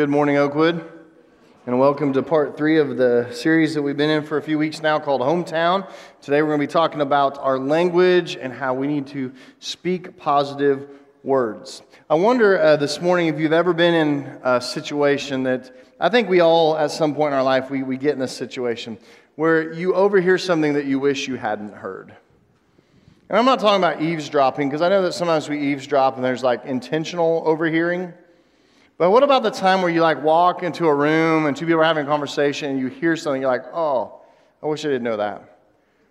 Good 0.00 0.08
morning, 0.08 0.38
Oakwood, 0.38 0.82
and 1.66 1.78
welcome 1.78 2.14
to 2.14 2.22
part 2.22 2.56
three 2.56 2.78
of 2.78 2.96
the 2.96 3.30
series 3.32 3.74
that 3.74 3.82
we've 3.82 3.98
been 3.98 4.08
in 4.08 4.24
for 4.24 4.38
a 4.38 4.42
few 4.42 4.56
weeks 4.56 4.80
now 4.80 4.98
called 4.98 5.20
Hometown. 5.20 5.86
Today, 6.22 6.40
we're 6.40 6.48
going 6.48 6.60
to 6.60 6.66
be 6.66 6.72
talking 6.72 7.02
about 7.02 7.36
our 7.36 7.58
language 7.58 8.34
and 8.34 8.50
how 8.50 8.72
we 8.72 8.86
need 8.86 9.06
to 9.08 9.30
speak 9.58 10.16
positive 10.16 10.88
words. 11.22 11.82
I 12.08 12.14
wonder 12.14 12.58
uh, 12.58 12.76
this 12.76 13.02
morning 13.02 13.26
if 13.26 13.38
you've 13.38 13.52
ever 13.52 13.74
been 13.74 13.92
in 13.92 14.38
a 14.42 14.58
situation 14.58 15.42
that 15.42 15.70
I 16.00 16.08
think 16.08 16.30
we 16.30 16.40
all, 16.40 16.78
at 16.78 16.90
some 16.90 17.14
point 17.14 17.34
in 17.34 17.38
our 17.38 17.44
life, 17.44 17.68
we, 17.68 17.82
we 17.82 17.98
get 17.98 18.14
in 18.14 18.20
this 18.20 18.34
situation 18.34 18.96
where 19.36 19.70
you 19.70 19.92
overhear 19.92 20.38
something 20.38 20.72
that 20.72 20.86
you 20.86 20.98
wish 20.98 21.28
you 21.28 21.36
hadn't 21.36 21.74
heard. 21.74 22.16
And 23.28 23.38
I'm 23.38 23.44
not 23.44 23.60
talking 23.60 23.84
about 23.84 24.00
eavesdropping 24.00 24.70
because 24.70 24.80
I 24.80 24.88
know 24.88 25.02
that 25.02 25.12
sometimes 25.12 25.50
we 25.50 25.60
eavesdrop 25.60 26.16
and 26.16 26.24
there's 26.24 26.42
like 26.42 26.64
intentional 26.64 27.42
overhearing. 27.44 28.14
But 29.00 29.12
what 29.12 29.22
about 29.22 29.42
the 29.42 29.50
time 29.50 29.80
where 29.80 29.90
you 29.90 30.02
like 30.02 30.22
walk 30.22 30.62
into 30.62 30.86
a 30.86 30.94
room 30.94 31.46
and 31.46 31.56
two 31.56 31.64
people 31.64 31.80
are 31.80 31.84
having 31.84 32.04
a 32.04 32.06
conversation 32.06 32.72
and 32.72 32.78
you 32.78 32.88
hear 32.88 33.16
something, 33.16 33.40
you're 33.40 33.50
like, 33.50 33.64
oh, 33.72 34.20
I 34.62 34.66
wish 34.66 34.84
I 34.84 34.88
didn't 34.88 35.04
know 35.04 35.16
that. 35.16 35.58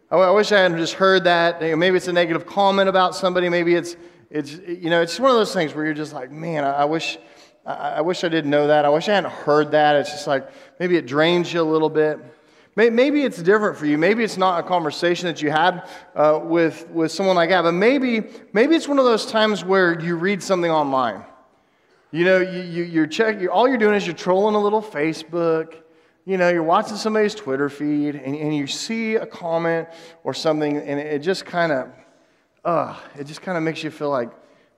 I 0.09 0.31
wish 0.31 0.51
I 0.51 0.61
hadn't 0.61 0.79
just 0.79 0.95
heard 0.95 1.25
that. 1.25 1.61
Maybe 1.61 1.95
it's 1.97 2.07
a 2.07 2.13
negative 2.13 2.47
comment 2.47 2.89
about 2.89 3.13
somebody. 3.13 3.47
Maybe 3.47 3.75
it's, 3.75 3.95
it's 4.31 4.53
you 4.67 4.89
know, 4.89 5.03
it's 5.03 5.19
one 5.19 5.29
of 5.29 5.37
those 5.37 5.53
things 5.53 5.75
where 5.75 5.85
you're 5.85 5.93
just 5.93 6.13
like, 6.13 6.31
man, 6.31 6.63
I, 6.63 6.85
wish, 6.85 7.19
I, 7.63 7.73
I 7.73 8.01
wish 8.01 8.23
I 8.23 8.27
didn't 8.27 8.49
know 8.49 8.65
that. 8.65 8.85
I 8.85 8.89
wish 8.89 9.07
I 9.07 9.13
hadn't 9.13 9.33
heard 9.33 9.69
that. 9.69 9.95
It's 9.97 10.09
just 10.09 10.25
like 10.25 10.49
maybe 10.79 10.97
it 10.97 11.05
drains 11.05 11.53
you 11.53 11.61
a 11.61 11.69
little 11.69 11.91
bit. 11.91 12.17
Maybe 12.75 13.21
it's 13.21 13.39
different 13.39 13.77
for 13.77 13.85
you. 13.85 13.99
Maybe 13.99 14.23
it's 14.23 14.37
not 14.37 14.65
a 14.65 14.67
conversation 14.67 15.27
that 15.27 15.43
you 15.43 15.51
had 15.51 15.87
uh, 16.15 16.39
with, 16.41 16.89
with 16.89 17.11
someone 17.11 17.35
like 17.35 17.49
that, 17.49 17.61
but 17.61 17.73
maybe, 17.73 18.23
maybe 18.51 18.75
it's 18.75 18.87
one 18.87 18.97
of 18.97 19.05
those 19.05 19.27
times 19.27 19.63
where 19.63 19.99
you 20.01 20.15
read 20.15 20.41
something 20.41 20.71
online 20.71 21.23
you 22.11 22.25
know, 22.25 22.39
you, 22.39 22.61
you, 22.61 22.83
you're 22.83 23.07
checking, 23.07 23.47
all 23.47 23.67
you're 23.67 23.77
doing 23.77 23.95
is 23.95 24.05
you're 24.05 24.15
trolling 24.15 24.55
a 24.55 24.59
little 24.59 24.81
Facebook. 24.81 25.75
You 26.25 26.37
know, 26.37 26.49
you're 26.49 26.63
watching 26.63 26.95
somebody's 26.95 27.35
Twitter 27.35 27.69
feed 27.69 28.15
and, 28.15 28.35
and 28.35 28.55
you 28.55 28.67
see 28.67 29.15
a 29.15 29.25
comment 29.25 29.87
or 30.23 30.33
something, 30.33 30.77
and 30.77 30.99
it 30.99 31.19
just 31.19 31.45
kind 31.45 31.71
of, 31.71 31.89
uh, 32.65 32.95
it 33.17 33.25
just 33.25 33.41
kind 33.41 33.57
of 33.57 33.63
makes 33.63 33.83
you 33.83 33.91
feel 33.91 34.09
like, 34.09 34.31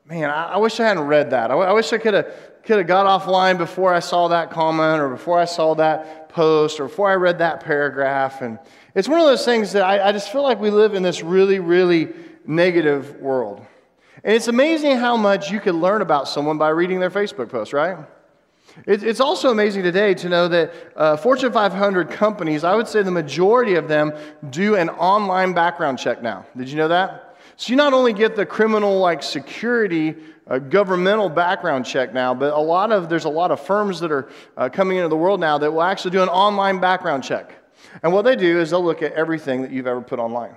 man, 0.06 0.30
I, 0.30 0.54
I, 0.54 0.58
wish 0.58 0.80
I 0.80 0.88
hadn't 0.88 1.04
read 1.04 1.32
that. 1.32 1.52
I, 1.52 1.56
I 1.56 1.74
wish 1.74 1.92
I 1.94 1.98
could 1.98 2.14
have 2.14 2.34
could 2.64 2.78
have 2.78 2.88
got 2.88 3.08
offline 3.08 3.58
before 3.58 3.94
I 3.94 4.00
saw 4.00 4.28
that 4.28 4.52
comment 4.52 5.02
or 5.02 5.10
before 5.10 5.40
I 5.40 5.46
saw 5.46 5.74
that 5.76 6.30
post 6.30 6.80
or 6.80 6.88
before 6.88 7.10
I 7.10 7.16
read 7.16 7.40
that 7.40 7.62
paragraph. 7.62 8.42
And 8.42 8.60
it's 8.94 9.08
one 9.08 9.20
of 9.20 9.26
those 9.26 9.46
things 9.46 9.74
that 9.74 9.84
I, 9.84 10.10
I 10.10 10.12
just 10.12 10.32
feel 10.32 10.44
like 10.44 10.60
we 10.60 10.70
live 10.70 10.94
in 10.94 11.02
this 11.02 11.24
really, 11.24 11.60
really 11.60 12.14
negative 12.46 13.16
world. 13.18 13.66
And 14.24 14.36
it's 14.36 14.48
amazing 14.48 14.98
how 14.98 15.18
much 15.18 15.52
you 15.52 15.60
can 15.60 15.82
learn 15.82 16.02
about 16.02 16.28
someone 16.28 16.58
by 16.58 16.70
reading 16.70 17.00
their 17.00 17.10
Facebook 17.10 17.50
post, 17.50 17.74
right? 17.74 17.98
It's 18.86 19.20
also 19.20 19.52
amazing 19.52 19.84
today 19.84 20.14
to 20.16 20.30
know 20.30 20.48
that 20.48 20.74
uh, 20.96 21.18
Fortune 21.18 21.52
500 21.52 22.10
companies, 22.10 22.64
I 22.64 22.76
would 22.76 22.88
say 22.88 23.02
the 23.04 23.12
majority 23.12 23.76
of 23.76 23.88
them 23.88 24.14
do 24.50 24.76
an 24.76 24.90
online 24.90 25.54
background 25.54 26.00
check 26.00 26.22
now. 26.22 26.46
Did 26.56 26.70
you 26.70 26.78
know 26.78 26.88
that? 26.88 27.38
So 27.58 27.72
you 27.72 27.76
not 27.76 27.94
only 27.94 28.14
get 28.14 28.36
the 28.36 28.46
criminal 28.46 29.00
like 29.00 29.24
security 29.24 30.16
uh, 30.48 30.60
governmental 30.60 31.30
background 31.30 31.86
check 31.86 32.14
now, 32.14 32.34
but 32.34 32.54
a 32.54 32.60
lot 32.60 32.92
of 32.92 33.10
there's 33.10 33.26
a 33.26 33.30
lot 33.30 33.52
of 33.52 33.60
firms 33.60 34.00
that 34.00 34.12
are 34.12 34.30
uh, 34.56 34.70
coming 34.70 34.98
into 34.98 35.10
the 35.10 35.18
world 35.18 35.40
now 35.40 35.58
that 35.58 35.72
will 35.72 35.84
actually 35.84 36.12
do 36.12 36.24
an 36.24 36.30
online 36.30 36.80
background 36.80 37.24
check. 37.24 37.54
And 38.04 38.14
what 38.14 38.22
they 38.24 38.36
do 38.36 38.60
is 38.60 38.70
they'll 38.70 38.84
look 38.84 39.02
at 39.02 39.14
everything 39.14 39.62
that 39.64 39.72
you've 39.72 39.88
ever 39.88 40.02
put 40.02 40.18
online. 40.18 40.56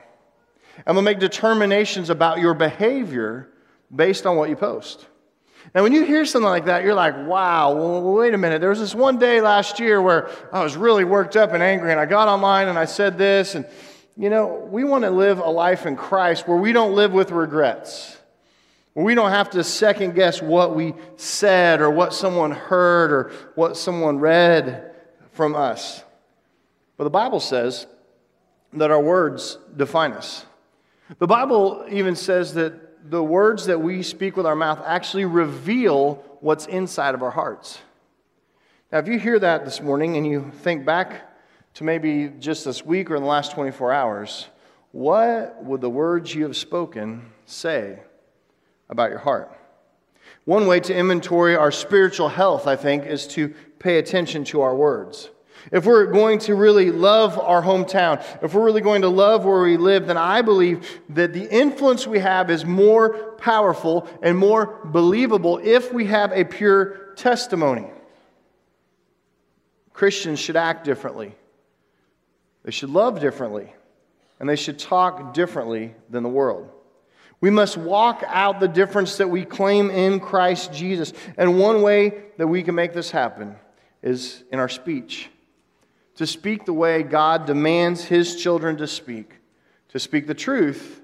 And 0.86 0.96
they'll 0.96 1.02
make 1.02 1.18
determinations 1.18 2.10
about 2.10 2.38
your 2.38 2.54
behavior 2.54 3.48
based 3.94 4.26
on 4.26 4.36
what 4.36 4.48
you 4.48 4.56
post. 4.56 5.06
Now, 5.74 5.82
when 5.82 5.92
you 5.92 6.04
hear 6.04 6.24
something 6.24 6.48
like 6.48 6.66
that, 6.66 6.84
you're 6.84 6.94
like, 6.94 7.16
wow, 7.26 7.74
well, 7.74 8.14
wait 8.14 8.34
a 8.34 8.38
minute. 8.38 8.60
There 8.60 8.70
was 8.70 8.80
this 8.80 8.94
one 8.94 9.18
day 9.18 9.40
last 9.40 9.80
year 9.80 10.00
where 10.02 10.28
I 10.52 10.62
was 10.62 10.76
really 10.76 11.04
worked 11.04 11.36
up 11.36 11.52
and 11.52 11.62
angry, 11.62 11.90
and 11.90 11.98
I 11.98 12.06
got 12.06 12.28
online 12.28 12.68
and 12.68 12.78
I 12.78 12.84
said 12.84 13.16
this. 13.16 13.54
And, 13.54 13.64
you 14.16 14.30
know, 14.30 14.68
we 14.70 14.84
want 14.84 15.04
to 15.04 15.10
live 15.10 15.38
a 15.38 15.48
life 15.48 15.86
in 15.86 15.96
Christ 15.96 16.46
where 16.46 16.58
we 16.58 16.72
don't 16.72 16.94
live 16.94 17.12
with 17.12 17.30
regrets, 17.30 18.16
where 18.92 19.04
we 19.04 19.14
don't 19.14 19.30
have 19.30 19.50
to 19.50 19.64
second 19.64 20.14
guess 20.14 20.42
what 20.42 20.76
we 20.76 20.94
said 21.16 21.80
or 21.80 21.90
what 21.90 22.12
someone 22.12 22.50
heard 22.50 23.10
or 23.10 23.32
what 23.54 23.76
someone 23.76 24.18
read 24.18 24.92
from 25.32 25.56
us. 25.56 26.04
But 26.96 27.04
the 27.04 27.10
Bible 27.10 27.40
says 27.40 27.86
that 28.74 28.90
our 28.90 29.00
words 29.00 29.58
define 29.76 30.12
us. 30.12 30.44
The 31.18 31.26
Bible 31.26 31.86
even 31.90 32.16
says 32.16 32.54
that 32.54 32.74
the 33.04 33.22
words 33.22 33.66
that 33.66 33.80
we 33.80 34.02
speak 34.02 34.36
with 34.36 34.46
our 34.46 34.56
mouth 34.56 34.80
actually 34.84 35.26
reveal 35.26 36.24
what's 36.40 36.66
inside 36.66 37.14
of 37.14 37.22
our 37.22 37.30
hearts. 37.30 37.78
Now, 38.90 38.98
if 38.98 39.08
you 39.08 39.18
hear 39.18 39.38
that 39.38 39.64
this 39.64 39.82
morning 39.82 40.16
and 40.16 40.26
you 40.26 40.50
think 40.62 40.86
back 40.86 41.30
to 41.74 41.84
maybe 41.84 42.32
just 42.38 42.64
this 42.64 42.84
week 42.84 43.10
or 43.10 43.16
in 43.16 43.22
the 43.22 43.28
last 43.28 43.52
24 43.52 43.92
hours, 43.92 44.48
what 44.92 45.62
would 45.62 45.82
the 45.82 45.90
words 45.90 46.34
you 46.34 46.44
have 46.44 46.56
spoken 46.56 47.30
say 47.44 47.98
about 48.88 49.10
your 49.10 49.18
heart? 49.18 49.52
One 50.46 50.66
way 50.66 50.80
to 50.80 50.94
inventory 50.94 51.56
our 51.56 51.72
spiritual 51.72 52.28
health, 52.28 52.66
I 52.66 52.76
think, 52.76 53.04
is 53.04 53.26
to 53.28 53.52
pay 53.78 53.98
attention 53.98 54.44
to 54.44 54.62
our 54.62 54.74
words. 54.74 55.28
If 55.72 55.86
we're 55.86 56.06
going 56.06 56.38
to 56.40 56.54
really 56.54 56.90
love 56.90 57.38
our 57.38 57.62
hometown, 57.62 58.24
if 58.42 58.54
we're 58.54 58.64
really 58.64 58.80
going 58.80 59.02
to 59.02 59.08
love 59.08 59.44
where 59.44 59.62
we 59.62 59.76
live, 59.76 60.06
then 60.06 60.16
I 60.16 60.42
believe 60.42 61.00
that 61.10 61.32
the 61.32 61.50
influence 61.50 62.06
we 62.06 62.18
have 62.18 62.50
is 62.50 62.64
more 62.64 63.32
powerful 63.38 64.08
and 64.22 64.36
more 64.36 64.78
believable 64.84 65.58
if 65.62 65.92
we 65.92 66.06
have 66.06 66.32
a 66.32 66.44
pure 66.44 67.12
testimony. 67.16 67.86
Christians 69.92 70.38
should 70.38 70.56
act 70.56 70.84
differently, 70.84 71.34
they 72.64 72.70
should 72.70 72.90
love 72.90 73.20
differently, 73.20 73.72
and 74.40 74.48
they 74.48 74.56
should 74.56 74.78
talk 74.78 75.32
differently 75.32 75.94
than 76.10 76.22
the 76.22 76.28
world. 76.28 76.68
We 77.40 77.50
must 77.50 77.76
walk 77.76 78.24
out 78.26 78.58
the 78.58 78.68
difference 78.68 79.18
that 79.18 79.28
we 79.28 79.44
claim 79.44 79.90
in 79.90 80.18
Christ 80.18 80.72
Jesus. 80.72 81.12
And 81.36 81.58
one 81.58 81.82
way 81.82 82.22
that 82.38 82.46
we 82.46 82.62
can 82.62 82.74
make 82.74 82.94
this 82.94 83.10
happen 83.10 83.56
is 84.02 84.42
in 84.50 84.58
our 84.58 84.68
speech 84.68 85.28
to 86.16 86.26
speak 86.26 86.64
the 86.64 86.72
way 86.72 87.02
God 87.02 87.46
demands 87.46 88.04
his 88.04 88.36
children 88.36 88.76
to 88.76 88.86
speak, 88.86 89.34
to 89.88 89.98
speak 89.98 90.26
the 90.26 90.34
truth, 90.34 91.00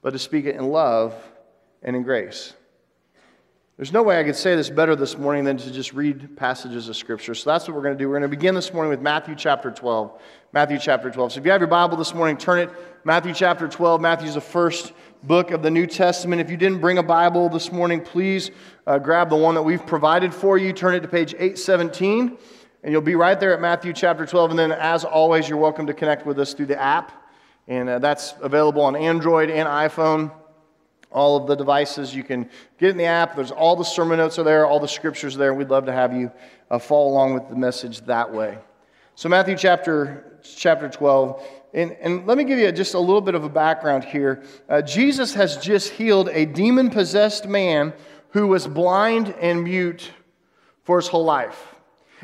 but 0.00 0.10
to 0.10 0.18
speak 0.18 0.46
it 0.46 0.56
in 0.56 0.68
love 0.68 1.14
and 1.82 1.94
in 1.94 2.02
grace. 2.02 2.54
There's 3.76 3.92
no 3.92 4.02
way 4.02 4.20
I 4.20 4.24
could 4.24 4.36
say 4.36 4.54
this 4.54 4.68
better 4.68 4.94
this 4.94 5.16
morning 5.16 5.44
than 5.44 5.56
to 5.56 5.72
just 5.72 5.92
read 5.92 6.36
passages 6.36 6.88
of 6.88 6.96
Scripture. 6.96 7.34
So 7.34 7.50
that's 7.50 7.66
what 7.66 7.74
we're 7.74 7.82
going 7.82 7.96
to 7.96 7.98
do. 7.98 8.08
We're 8.08 8.18
going 8.18 8.30
to 8.30 8.36
begin 8.36 8.54
this 8.54 8.72
morning 8.72 8.90
with 8.90 9.00
Matthew 9.00 9.34
chapter 9.34 9.70
12. 9.70 10.20
Matthew 10.52 10.78
chapter 10.78 11.10
12. 11.10 11.32
So 11.32 11.40
if 11.40 11.46
you 11.46 11.50
have 11.52 11.60
your 11.60 11.68
Bible 11.68 11.96
this 11.96 12.14
morning, 12.14 12.36
turn 12.36 12.58
it. 12.58 12.70
Matthew 13.04 13.32
chapter 13.32 13.66
12. 13.66 14.00
Matthew's 14.00 14.34
the 14.34 14.40
first 14.40 14.92
book 15.22 15.50
of 15.50 15.62
the 15.62 15.70
New 15.70 15.86
Testament. 15.86 16.40
If 16.40 16.50
you 16.50 16.56
didn't 16.56 16.80
bring 16.80 16.98
a 16.98 17.02
Bible 17.02 17.48
this 17.48 17.72
morning, 17.72 18.02
please 18.02 18.50
uh, 18.86 18.98
grab 18.98 19.30
the 19.30 19.36
one 19.36 19.54
that 19.54 19.62
we've 19.62 19.84
provided 19.84 20.34
for 20.34 20.58
you. 20.58 20.72
Turn 20.72 20.94
it 20.94 21.00
to 21.00 21.08
page 21.08 21.32
817. 21.34 22.36
And 22.84 22.90
you'll 22.90 23.00
be 23.00 23.14
right 23.14 23.38
there 23.38 23.54
at 23.54 23.60
Matthew 23.60 23.92
chapter 23.92 24.26
12. 24.26 24.50
And 24.50 24.58
then, 24.58 24.72
as 24.72 25.04
always, 25.04 25.48
you're 25.48 25.58
welcome 25.58 25.86
to 25.86 25.94
connect 25.94 26.26
with 26.26 26.40
us 26.40 26.52
through 26.52 26.66
the 26.66 26.80
app. 26.80 27.12
And 27.68 27.88
uh, 27.88 28.00
that's 28.00 28.34
available 28.40 28.82
on 28.82 28.96
Android 28.96 29.50
and 29.50 29.68
iPhone. 29.68 30.32
All 31.12 31.36
of 31.36 31.46
the 31.46 31.54
devices, 31.54 32.12
you 32.12 32.24
can 32.24 32.50
get 32.78 32.90
in 32.90 32.96
the 32.96 33.04
app. 33.04 33.36
There's 33.36 33.52
all 33.52 33.76
the 33.76 33.84
sermon 33.84 34.18
notes 34.18 34.38
are 34.38 34.42
there, 34.42 34.66
all 34.66 34.80
the 34.80 34.88
scriptures 34.88 35.36
there. 35.36 35.54
We'd 35.54 35.68
love 35.68 35.86
to 35.86 35.92
have 35.92 36.12
you 36.12 36.32
uh, 36.70 36.78
follow 36.80 37.08
along 37.08 37.34
with 37.34 37.48
the 37.48 37.54
message 37.54 38.00
that 38.06 38.32
way. 38.32 38.58
So, 39.14 39.28
Matthew 39.28 39.56
chapter, 39.56 40.40
chapter 40.42 40.88
12. 40.88 41.46
And, 41.74 41.92
and 42.00 42.26
let 42.26 42.36
me 42.36 42.42
give 42.42 42.58
you 42.58 42.72
just 42.72 42.94
a 42.94 42.98
little 42.98 43.20
bit 43.20 43.36
of 43.36 43.44
a 43.44 43.48
background 43.48 44.02
here. 44.02 44.42
Uh, 44.68 44.82
Jesus 44.82 45.34
has 45.34 45.56
just 45.56 45.90
healed 45.90 46.30
a 46.32 46.46
demon 46.46 46.90
possessed 46.90 47.46
man 47.46 47.92
who 48.30 48.48
was 48.48 48.66
blind 48.66 49.34
and 49.40 49.62
mute 49.62 50.10
for 50.82 50.96
his 50.96 51.06
whole 51.06 51.24
life. 51.24 51.71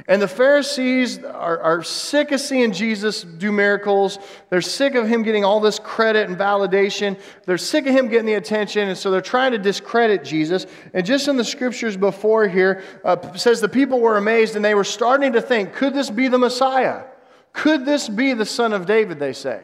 And 0.06 0.22
the 0.22 0.28
Pharisees 0.28 1.22
are, 1.24 1.60
are, 1.60 1.82
sick 1.82 2.30
of 2.30 2.40
seeing 2.40 2.72
Jesus 2.72 3.22
do 3.22 3.50
miracles. 3.50 4.18
They're 4.48 4.62
sick 4.62 4.94
of 4.94 5.08
him 5.08 5.22
getting 5.22 5.44
all 5.44 5.60
this 5.60 5.78
credit 5.78 6.28
and 6.28 6.38
validation. 6.38 7.18
They're 7.46 7.58
sick 7.58 7.86
of 7.86 7.94
him 7.94 8.08
getting 8.08 8.26
the 8.26 8.34
attention, 8.34 8.88
and 8.88 8.96
so 8.96 9.10
they're 9.10 9.20
trying 9.20 9.52
to 9.52 9.58
discredit 9.58 10.24
Jesus. 10.24 10.66
And 10.94 11.04
just 11.04 11.26
in 11.26 11.36
the 11.36 11.44
scriptures 11.44 11.96
before 11.96 12.46
here, 12.46 12.82
uh, 13.04 13.34
says 13.34 13.60
the 13.60 13.68
people 13.68 14.00
were 14.00 14.16
amazed 14.16 14.56
and 14.56 14.64
they 14.64 14.74
were 14.74 14.84
starting 14.84 15.32
to 15.32 15.42
think, 15.42 15.72
could 15.72 15.94
this 15.94 16.10
be 16.10 16.28
the 16.28 16.38
Messiah? 16.38 17.04
Could 17.52 17.84
this 17.84 18.08
be 18.08 18.34
the 18.34 18.46
son 18.46 18.72
of 18.72 18.86
David, 18.86 19.18
they 19.18 19.32
say? 19.32 19.62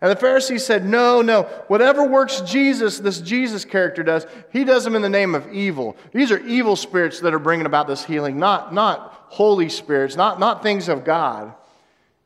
And 0.00 0.10
the 0.10 0.16
Pharisees 0.16 0.64
said, 0.64 0.84
No, 0.84 1.22
no. 1.22 1.42
Whatever 1.66 2.06
works 2.06 2.40
Jesus, 2.42 2.98
this 2.98 3.20
Jesus 3.20 3.64
character 3.64 4.02
does, 4.02 4.26
he 4.52 4.64
does 4.64 4.84
them 4.84 4.94
in 4.94 5.02
the 5.02 5.08
name 5.08 5.34
of 5.34 5.52
evil. 5.52 5.96
These 6.12 6.30
are 6.30 6.38
evil 6.46 6.76
spirits 6.76 7.20
that 7.20 7.34
are 7.34 7.38
bringing 7.40 7.66
about 7.66 7.88
this 7.88 8.04
healing, 8.04 8.38
not, 8.38 8.72
not 8.72 9.17
holy 9.28 9.68
spirits, 9.68 10.16
not, 10.16 10.40
not 10.40 10.62
things 10.62 10.88
of 10.88 11.04
God. 11.04 11.54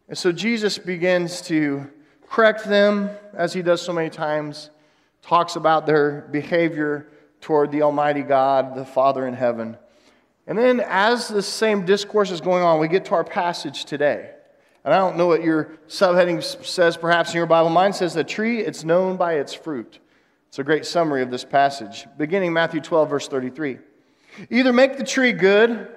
And 0.08 0.16
so 0.16 0.32
Jesus 0.32 0.78
begins 0.78 1.42
to 1.42 1.90
correct 2.28 2.64
them, 2.64 3.10
as 3.34 3.52
he 3.52 3.62
does 3.62 3.82
so 3.82 3.92
many 3.92 4.10
times, 4.10 4.70
talks 5.22 5.56
about 5.56 5.86
their 5.86 6.28
behavior 6.30 7.08
toward 7.40 7.70
the 7.70 7.82
Almighty 7.82 8.22
God, 8.22 8.74
the 8.74 8.84
Father 8.84 9.26
in 9.26 9.34
heaven. 9.34 9.76
And 10.46 10.58
then, 10.58 10.80
as 10.80 11.28
the 11.28 11.42
same 11.42 11.84
discourse 11.84 12.30
is 12.30 12.40
going 12.40 12.62
on, 12.62 12.80
we 12.80 12.88
get 12.88 13.04
to 13.06 13.14
our 13.14 13.24
passage 13.24 13.84
today. 13.84 14.30
And 14.84 14.92
I 14.92 14.98
don't 14.98 15.16
know 15.16 15.28
what 15.28 15.44
your 15.44 15.78
subheading 15.86 16.42
says, 16.64 16.96
perhaps 16.96 17.30
in 17.30 17.36
your 17.36 17.46
Bible. 17.46 17.70
Mine 17.70 17.92
says 17.92 18.14
the 18.14 18.24
tree, 18.24 18.60
it's 18.60 18.82
known 18.82 19.16
by 19.16 19.34
its 19.34 19.54
fruit. 19.54 20.00
It's 20.48 20.58
a 20.58 20.64
great 20.64 20.84
summary 20.84 21.22
of 21.22 21.30
this 21.30 21.44
passage, 21.44 22.06
beginning 22.18 22.52
Matthew 22.52 22.80
12, 22.80 23.08
verse 23.08 23.28
33. 23.28 23.78
Either 24.50 24.72
make 24.72 24.98
the 24.98 25.04
tree 25.04 25.32
good 25.32 25.88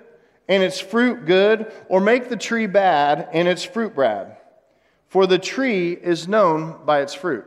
and 0.48 0.62
its 0.62 0.80
fruit 0.80 1.26
good, 1.26 1.72
or 1.90 2.00
make 2.00 2.30
the 2.30 2.38
tree 2.38 2.68
bad 2.68 3.30
and 3.34 3.48
its 3.48 3.64
fruit 3.64 3.96
bad. 3.96 4.38
For 5.08 5.28
the 5.28 5.40
tree 5.40 5.94
is 5.94 6.28
known 6.28 6.86
by 6.86 7.02
its 7.02 7.14
fruit. 7.14 7.46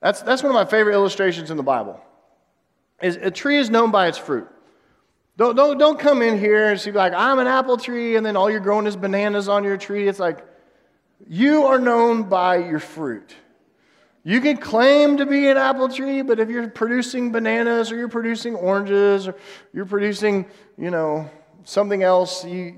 That's, 0.00 0.22
that's 0.22 0.42
one 0.42 0.50
of 0.50 0.54
my 0.54 0.64
favorite 0.64 0.94
illustrations 0.94 1.50
in 1.50 1.56
the 1.56 1.62
Bible. 1.62 2.00
Is 3.02 3.16
a 3.16 3.30
tree 3.30 3.58
is 3.58 3.70
known 3.70 3.90
by 3.90 4.08
its 4.08 4.18
fruit. 4.18 4.48
Don't, 5.36 5.56
don't, 5.56 5.78
don't 5.78 5.98
come 5.98 6.22
in 6.22 6.38
here 6.38 6.70
and 6.70 6.80
see 6.80 6.92
like, 6.92 7.12
I'm 7.12 7.38
an 7.38 7.46
apple 7.46 7.76
tree, 7.76 8.16
and 8.16 8.24
then 8.24 8.36
all 8.36 8.48
you're 8.48 8.60
growing 8.60 8.86
is 8.86 8.96
bananas 8.96 9.48
on 9.48 9.64
your 9.64 9.76
tree. 9.76 10.06
It's 10.06 10.20
like, 10.20 10.46
you 11.26 11.64
are 11.64 11.78
known 11.78 12.24
by 12.24 12.58
your 12.58 12.78
fruit. 12.78 13.34
You 14.22 14.40
can 14.40 14.56
claim 14.56 15.16
to 15.16 15.26
be 15.26 15.48
an 15.48 15.56
apple 15.56 15.88
tree, 15.88 16.22
but 16.22 16.38
if 16.38 16.48
you're 16.48 16.68
producing 16.68 17.32
bananas 17.32 17.90
or 17.90 17.96
you're 17.96 18.08
producing 18.08 18.54
oranges 18.54 19.26
or 19.26 19.34
you're 19.72 19.86
producing, 19.86 20.46
you 20.78 20.90
know, 20.90 21.28
something 21.64 22.02
else, 22.02 22.44
you, 22.44 22.74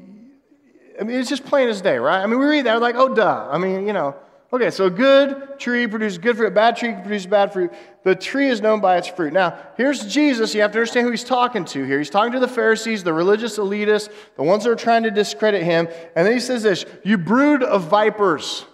I 1.00 1.04
mean, 1.04 1.18
it's 1.18 1.28
just 1.28 1.44
plain 1.44 1.68
as 1.68 1.80
day, 1.80 1.98
right? 1.98 2.22
I 2.22 2.26
mean, 2.26 2.38
we 2.38 2.46
read 2.46 2.66
that, 2.66 2.74
we're 2.74 2.80
like, 2.80 2.96
oh, 2.96 3.14
duh. 3.14 3.48
I 3.50 3.58
mean, 3.58 3.86
you 3.86 3.92
know, 3.92 4.14
Okay, 4.52 4.70
so 4.70 4.86
a 4.86 4.90
good 4.90 5.58
tree 5.58 5.88
produces 5.88 6.18
good 6.18 6.36
fruit, 6.36 6.46
a 6.46 6.50
bad 6.52 6.76
tree 6.76 6.92
produces 6.92 7.26
bad 7.26 7.52
fruit. 7.52 7.72
The 8.04 8.14
tree 8.14 8.48
is 8.48 8.60
known 8.60 8.80
by 8.80 8.96
its 8.96 9.08
fruit. 9.08 9.32
Now, 9.32 9.58
here's 9.76 10.06
Jesus. 10.06 10.54
You 10.54 10.60
have 10.60 10.70
to 10.72 10.78
understand 10.78 11.04
who 11.04 11.10
he's 11.10 11.24
talking 11.24 11.64
to 11.66 11.84
here. 11.84 11.98
He's 11.98 12.10
talking 12.10 12.32
to 12.32 12.38
the 12.38 12.46
Pharisees, 12.46 13.02
the 13.02 13.12
religious 13.12 13.58
elitists, 13.58 14.08
the 14.36 14.44
ones 14.44 14.62
that 14.62 14.70
are 14.70 14.76
trying 14.76 15.02
to 15.02 15.10
discredit 15.10 15.64
him. 15.64 15.88
And 16.14 16.24
then 16.24 16.32
he 16.32 16.40
says 16.40 16.62
this 16.62 16.86
You 17.04 17.18
brood 17.18 17.62
of 17.62 17.88
vipers. 17.88 18.64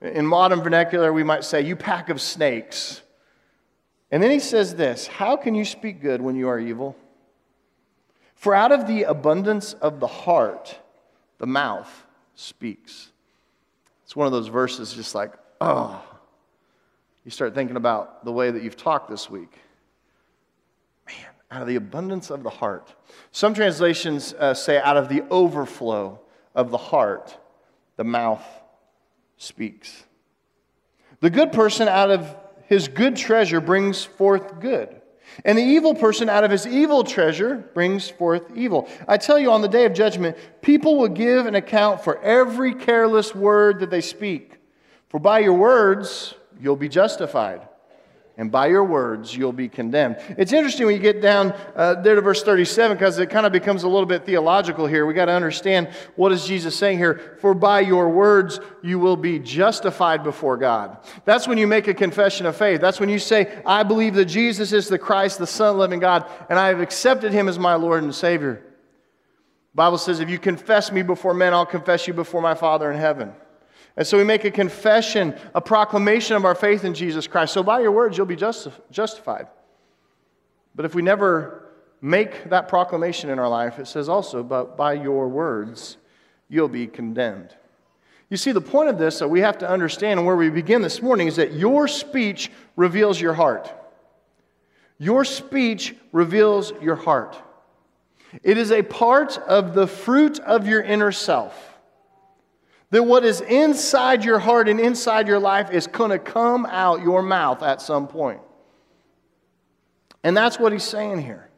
In 0.00 0.26
modern 0.26 0.60
vernacular, 0.60 1.12
we 1.12 1.24
might 1.24 1.42
say, 1.42 1.62
You 1.62 1.74
pack 1.74 2.08
of 2.08 2.20
snakes. 2.20 3.02
And 4.12 4.22
then 4.22 4.30
he 4.30 4.38
says 4.38 4.76
this 4.76 5.08
How 5.08 5.36
can 5.36 5.56
you 5.56 5.64
speak 5.64 6.00
good 6.00 6.22
when 6.22 6.36
you 6.36 6.48
are 6.48 6.60
evil? 6.60 6.96
For 8.36 8.54
out 8.54 8.70
of 8.70 8.86
the 8.86 9.04
abundance 9.04 9.72
of 9.72 9.98
the 9.98 10.06
heart, 10.06 10.78
the 11.38 11.46
mouth 11.46 12.06
speaks. 12.34 13.10
It's 14.04 14.14
one 14.14 14.26
of 14.26 14.32
those 14.32 14.48
verses 14.48 14.92
just 14.92 15.14
like, 15.14 15.32
oh. 15.60 16.02
You 17.24 17.30
start 17.32 17.56
thinking 17.56 17.76
about 17.76 18.24
the 18.24 18.30
way 18.30 18.52
that 18.52 18.62
you've 18.62 18.76
talked 18.76 19.10
this 19.10 19.28
week. 19.28 19.52
Man, 21.08 21.16
out 21.50 21.62
of 21.62 21.66
the 21.66 21.74
abundance 21.74 22.30
of 22.30 22.44
the 22.44 22.50
heart. 22.50 22.94
Some 23.32 23.52
translations 23.52 24.32
uh, 24.34 24.54
say, 24.54 24.78
out 24.80 24.96
of 24.96 25.08
the 25.08 25.24
overflow 25.28 26.20
of 26.54 26.70
the 26.70 26.78
heart, 26.78 27.36
the 27.96 28.04
mouth 28.04 28.44
speaks. 29.38 30.04
The 31.20 31.30
good 31.30 31.52
person 31.52 31.88
out 31.88 32.10
of 32.10 32.36
his 32.66 32.86
good 32.86 33.16
treasure 33.16 33.60
brings 33.60 34.04
forth 34.04 34.60
good. 34.60 35.00
And 35.44 35.58
the 35.58 35.62
evil 35.62 35.94
person 35.94 36.28
out 36.28 36.44
of 36.44 36.50
his 36.50 36.66
evil 36.66 37.04
treasure 37.04 37.56
brings 37.74 38.08
forth 38.08 38.50
evil. 38.54 38.88
I 39.06 39.16
tell 39.18 39.38
you, 39.38 39.50
on 39.52 39.62
the 39.62 39.68
day 39.68 39.84
of 39.84 39.92
judgment, 39.92 40.36
people 40.62 40.96
will 40.96 41.08
give 41.08 41.46
an 41.46 41.54
account 41.54 42.02
for 42.02 42.20
every 42.22 42.74
careless 42.74 43.34
word 43.34 43.80
that 43.80 43.90
they 43.90 44.00
speak. 44.00 44.58
For 45.08 45.20
by 45.20 45.40
your 45.40 45.54
words, 45.54 46.34
you'll 46.60 46.76
be 46.76 46.88
justified 46.88 47.68
and 48.38 48.50
by 48.50 48.66
your 48.66 48.84
words 48.84 49.34
you'll 49.34 49.52
be 49.52 49.68
condemned. 49.68 50.16
It's 50.36 50.52
interesting 50.52 50.86
when 50.86 50.94
you 50.94 51.00
get 51.00 51.22
down 51.22 51.54
uh, 51.74 51.94
there 51.94 52.14
to 52.14 52.20
verse 52.20 52.42
37 52.42 52.96
because 52.96 53.18
it 53.18 53.30
kind 53.30 53.46
of 53.46 53.52
becomes 53.52 53.82
a 53.82 53.88
little 53.88 54.06
bit 54.06 54.26
theological 54.26 54.86
here. 54.86 55.06
We 55.06 55.14
got 55.14 55.26
to 55.26 55.32
understand 55.32 55.88
what 56.16 56.32
is 56.32 56.46
Jesus 56.46 56.76
saying 56.76 56.98
here? 56.98 57.38
For 57.40 57.54
by 57.54 57.80
your 57.80 58.10
words 58.10 58.60
you 58.82 58.98
will 58.98 59.16
be 59.16 59.38
justified 59.38 60.22
before 60.22 60.58
God. 60.58 60.98
That's 61.24 61.48
when 61.48 61.56
you 61.56 61.66
make 61.66 61.88
a 61.88 61.94
confession 61.94 62.44
of 62.46 62.56
faith. 62.56 62.80
That's 62.80 63.00
when 63.00 63.08
you 63.08 63.18
say, 63.18 63.60
I 63.64 63.82
believe 63.82 64.14
that 64.14 64.26
Jesus 64.26 64.72
is 64.72 64.88
the 64.88 64.98
Christ, 64.98 65.38
the 65.38 65.46
Son 65.46 65.70
of 65.70 65.74
the 65.76 65.80
living 65.80 66.00
God, 66.00 66.30
and 66.50 66.58
I 66.58 66.68
have 66.68 66.80
accepted 66.80 67.32
him 67.32 67.48
as 67.48 67.58
my 67.58 67.74
Lord 67.74 68.02
and 68.02 68.14
Savior. 68.14 68.62
The 69.72 69.76
Bible 69.76 69.98
says, 69.98 70.20
if 70.20 70.28
you 70.28 70.38
confess 70.38 70.92
me 70.92 71.02
before 71.02 71.34
men, 71.34 71.54
I'll 71.54 71.66
confess 71.66 72.06
you 72.06 72.14
before 72.14 72.42
my 72.42 72.54
Father 72.54 72.90
in 72.90 72.98
heaven. 72.98 73.32
And 73.96 74.06
so 74.06 74.18
we 74.18 74.24
make 74.24 74.44
a 74.44 74.50
confession, 74.50 75.34
a 75.54 75.60
proclamation 75.60 76.36
of 76.36 76.44
our 76.44 76.54
faith 76.54 76.84
in 76.84 76.92
Jesus 76.92 77.26
Christ. 77.26 77.54
So 77.54 77.62
by 77.62 77.80
your 77.80 77.92
words, 77.92 78.16
you'll 78.16 78.26
be 78.26 78.36
justi- 78.36 78.70
justified. 78.90 79.48
But 80.74 80.84
if 80.84 80.94
we 80.94 81.00
never 81.00 81.70
make 82.02 82.50
that 82.50 82.68
proclamation 82.68 83.30
in 83.30 83.38
our 83.38 83.48
life, 83.48 83.78
it 83.78 83.86
says 83.86 84.08
also, 84.08 84.42
but 84.42 84.76
by 84.76 84.92
your 84.92 85.28
words, 85.28 85.96
you'll 86.48 86.68
be 86.68 86.86
condemned. 86.86 87.54
You 88.28 88.36
see, 88.36 88.52
the 88.52 88.60
point 88.60 88.88
of 88.88 88.98
this 88.98 89.20
that 89.20 89.28
we 89.28 89.40
have 89.40 89.58
to 89.58 89.68
understand 89.68 90.18
and 90.18 90.26
where 90.26 90.36
we 90.36 90.50
begin 90.50 90.82
this 90.82 91.00
morning 91.00 91.28
is 91.28 91.36
that 91.36 91.54
your 91.54 91.88
speech 91.88 92.50
reveals 92.74 93.20
your 93.20 93.34
heart. 93.34 93.72
Your 94.98 95.24
speech 95.24 95.94
reveals 96.12 96.72
your 96.82 96.96
heart. 96.96 97.40
It 98.42 98.58
is 98.58 98.72
a 98.72 98.82
part 98.82 99.38
of 99.38 99.74
the 99.74 99.86
fruit 99.86 100.38
of 100.40 100.66
your 100.66 100.82
inner 100.82 101.12
self. 101.12 101.65
That 102.90 103.02
what 103.02 103.24
is 103.24 103.40
inside 103.40 104.24
your 104.24 104.38
heart 104.38 104.68
and 104.68 104.78
inside 104.78 105.26
your 105.26 105.40
life 105.40 105.70
is 105.70 105.86
going 105.86 106.10
to 106.10 106.18
come 106.18 106.66
out 106.66 107.02
your 107.02 107.22
mouth 107.22 107.62
at 107.62 107.82
some 107.82 108.06
point. 108.06 108.40
And 110.22 110.36
that's 110.36 110.58
what 110.58 110.72
he's 110.72 110.84
saying 110.84 111.22
here. 111.22 111.48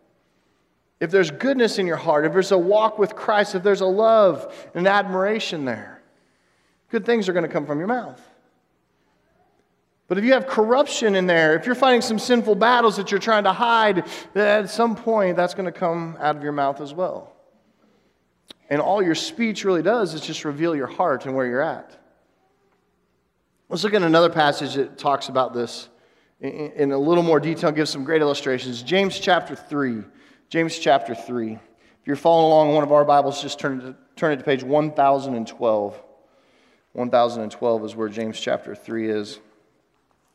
If 1.01 1.11
there's 1.11 1.31
goodness 1.31 1.79
in 1.79 1.87
your 1.87 1.97
heart, 1.97 2.25
if 2.25 2.33
there's 2.33 2.53
a 2.53 2.59
walk 2.59 2.99
with 2.99 3.15
Christ, 3.15 3.55
if 3.55 3.63
there's 3.63 3.83
a 3.83 3.87
love 3.87 4.71
and 4.75 4.89
admiration 4.89 5.65
there, 5.65 6.03
good 6.91 7.05
things 7.05 7.29
are 7.29 7.33
going 7.33 7.47
to 7.47 7.53
come 7.53 7.67
from 7.67 7.79
your 7.79 7.89
mouth. 7.89 8.21
But 10.09 10.17
if 10.17 10.25
you 10.25 10.33
have 10.33 10.47
corruption 10.47 11.15
in 11.15 11.27
there, 11.27 11.55
if 11.55 11.67
you're 11.67 11.75
fighting 11.75 12.01
some 12.01 12.19
sinful 12.19 12.55
battles 12.55 12.97
that 12.97 13.11
you're 13.11 13.21
trying 13.21 13.45
to 13.45 13.53
hide, 13.53 14.05
at 14.35 14.71
some 14.71 14.97
point 14.97 15.37
that's 15.37 15.53
going 15.53 15.67
to 15.67 15.73
come 15.73 16.17
out 16.19 16.35
of 16.35 16.43
your 16.43 16.53
mouth 16.53 16.81
as 16.81 16.95
well. 16.95 17.35
And 18.69 18.81
all 18.81 19.03
your 19.03 19.15
speech 19.15 19.65
really 19.65 19.83
does 19.83 20.15
is 20.15 20.21
just 20.21 20.45
reveal 20.45 20.77
your 20.77 20.87
heart 20.87 21.27
and 21.27 21.35
where 21.35 21.47
you're 21.47 21.63
at. 21.63 21.99
Let's 23.69 23.85
look 23.85 23.95
at 23.95 24.03
another 24.03 24.31
passage 24.31 24.75
that 24.75 24.99
talks 24.99 25.29
about 25.29 25.53
this 25.53 25.89
in 26.41 26.93
a 26.93 26.99
little 26.99 27.25
more 27.25 27.41
detail, 27.41 27.73
gives 27.73 27.91
some 27.91 28.05
great 28.05 28.23
illustrations. 28.23 28.83
James 28.83 29.19
chapter 29.19 29.57
3. 29.57 30.05
James 30.49 30.79
chapter 30.79 31.15
3. 31.15 31.53
If 31.53 31.61
you're 32.05 32.17
following 32.17 32.47
along 32.47 32.69
in 32.69 32.75
one 32.75 32.85
of 32.85 32.93
our 32.93 33.05
Bibles, 33.05 33.43
just 33.43 33.59
turn, 33.59 33.81
to, 33.81 33.97
turn 34.17 34.33
it 34.33 34.37
to 34.37 34.45
page 34.45 34.63
1012. 34.63 36.03
1012 36.93 37.85
is 37.85 37.97
where 37.97 38.09
James 38.09 38.41
chapter 38.41 38.75
3 38.75 39.11
is. 39.11 39.41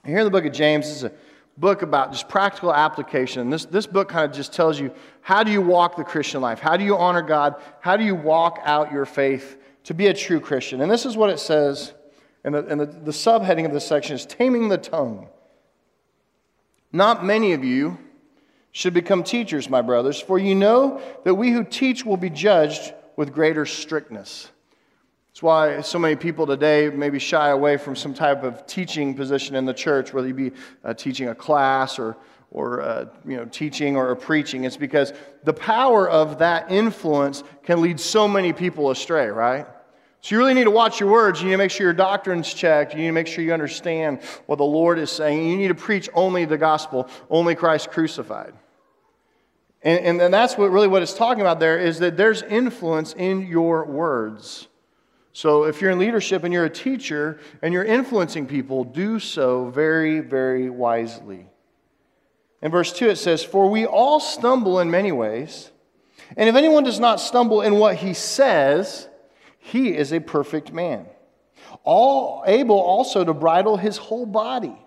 Here 0.05 0.19
in 0.19 0.25
the 0.25 0.31
book 0.31 0.45
of 0.45 0.51
James, 0.51 0.87
this 0.87 0.97
is 0.97 1.03
a 1.05 1.11
book 1.57 1.81
about 1.81 2.11
just 2.11 2.27
practical 2.27 2.73
application. 2.73 3.49
This, 3.49 3.65
this 3.65 3.85
book 3.85 4.09
kind 4.09 4.29
of 4.29 4.35
just 4.35 4.53
tells 4.53 4.79
you 4.79 4.91
how 5.21 5.43
do 5.43 5.51
you 5.51 5.61
walk 5.61 5.95
the 5.95 6.03
Christian 6.03 6.41
life? 6.41 6.59
How 6.59 6.77
do 6.77 6.83
you 6.83 6.97
honor 6.97 7.21
God? 7.21 7.55
How 7.79 7.95
do 7.97 8.03
you 8.03 8.15
walk 8.15 8.59
out 8.63 8.91
your 8.91 9.05
faith 9.05 9.57
to 9.83 9.93
be 9.93 10.07
a 10.07 10.13
true 10.13 10.39
Christian? 10.39 10.81
And 10.81 10.91
this 10.91 11.05
is 11.05 11.15
what 11.15 11.29
it 11.29 11.39
says, 11.39 11.93
and 12.43 12.55
the, 12.55 12.61
the, 12.61 12.85
the 12.85 13.11
subheading 13.11 13.65
of 13.65 13.71
this 13.71 13.85
section 13.85 14.15
is 14.15 14.25
Taming 14.25 14.69
the 14.69 14.77
Tongue. 14.77 15.29
Not 16.91 17.25
many 17.25 17.53
of 17.53 17.63
you 17.63 17.97
should 18.71 18.93
become 18.93 19.23
teachers, 19.23 19.69
my 19.69 19.81
brothers, 19.81 20.19
for 20.19 20.39
you 20.39 20.55
know 20.55 21.01
that 21.23 21.35
we 21.35 21.51
who 21.51 21.63
teach 21.63 22.05
will 22.05 22.17
be 22.17 22.29
judged 22.29 22.93
with 23.15 23.31
greater 23.31 23.65
strictness. 23.65 24.49
That's 25.33 25.41
why 25.41 25.81
so 25.81 25.97
many 25.97 26.15
people 26.15 26.45
today 26.45 26.91
maybe 26.91 27.17
shy 27.17 27.49
away 27.49 27.77
from 27.77 27.95
some 27.95 28.13
type 28.13 28.43
of 28.43 28.67
teaching 28.67 29.15
position 29.15 29.55
in 29.55 29.65
the 29.65 29.73
church, 29.73 30.13
whether 30.13 30.27
you 30.27 30.33
be 30.35 30.51
uh, 30.83 30.93
teaching 30.93 31.29
a 31.29 31.33
class 31.33 31.97
or, 31.97 32.15
or 32.51 32.83
uh, 32.83 33.05
you 33.25 33.37
know, 33.37 33.45
teaching 33.45 33.95
or 33.95 34.15
preaching. 34.15 34.63
It's 34.63 34.77
because 34.77 35.11
the 35.43 35.53
power 35.53 36.07
of 36.07 36.37
that 36.37 36.71
influence 36.71 37.43
can 37.63 37.81
lead 37.81 37.99
so 37.99 38.27
many 38.27 38.53
people 38.53 38.91
astray, 38.91 39.25
right? 39.25 39.65
So 40.21 40.35
you 40.35 40.37
really 40.37 40.53
need 40.53 40.65
to 40.65 40.71
watch 40.71 40.99
your 40.99 41.09
words. 41.09 41.41
You 41.41 41.47
need 41.47 41.53
to 41.53 41.57
make 41.57 41.71
sure 41.71 41.87
your 41.87 41.93
doctrine's 41.93 42.53
checked. 42.53 42.93
You 42.93 42.99
need 42.99 43.07
to 43.07 43.13
make 43.13 43.25
sure 43.25 43.43
you 43.43 43.53
understand 43.53 44.21
what 44.45 44.57
the 44.57 44.65
Lord 44.65 44.99
is 44.99 45.09
saying. 45.09 45.49
You 45.49 45.57
need 45.57 45.69
to 45.69 45.73
preach 45.73 46.09
only 46.13 46.45
the 46.45 46.59
gospel, 46.59 47.09
only 47.31 47.55
Christ 47.55 47.89
crucified. 47.89 48.53
And, 49.81 50.21
and 50.21 50.31
that's 50.31 50.59
what 50.59 50.69
really 50.69 50.87
what 50.87 51.01
it's 51.01 51.15
talking 51.15 51.41
about 51.41 51.59
there 51.59 51.79
is 51.79 51.97
that 51.99 52.17
there's 52.17 52.43
influence 52.43 53.13
in 53.13 53.47
your 53.47 53.83
words. 53.85 54.67
So 55.33 55.63
if 55.63 55.81
you're 55.81 55.89
in 55.89 55.97
leadership 55.97 56.43
and 56.43 56.53
you're 56.53 56.65
a 56.65 56.69
teacher 56.69 57.39
and 57.63 57.73
you're 57.73 57.83
influencing 57.83 58.45
people, 58.45 58.83
do 58.83 59.19
so 59.19 59.69
very, 59.71 60.19
very 60.19 60.69
wisely. 60.69 61.47
In 62.61 62.71
verse 62.71 62.93
2, 62.93 63.09
it 63.09 63.17
says, 63.17 63.43
For 63.43 63.69
we 63.69 63.85
all 63.85 64.19
stumble 64.19 64.79
in 64.79 64.91
many 64.91 65.11
ways, 65.11 65.71
and 66.37 66.47
if 66.47 66.55
anyone 66.55 66.83
does 66.83 66.99
not 66.99 67.19
stumble 67.19 67.61
in 67.61 67.79
what 67.79 67.95
he 67.97 68.13
says, 68.13 69.09
he 69.57 69.95
is 69.95 70.13
a 70.13 70.21
perfect 70.21 70.71
man, 70.71 71.07
all 71.83 72.43
able 72.45 72.79
also 72.79 73.25
to 73.25 73.33
bridle 73.33 73.75
his 73.75 73.97
whole 73.97 74.25
body. 74.25 74.77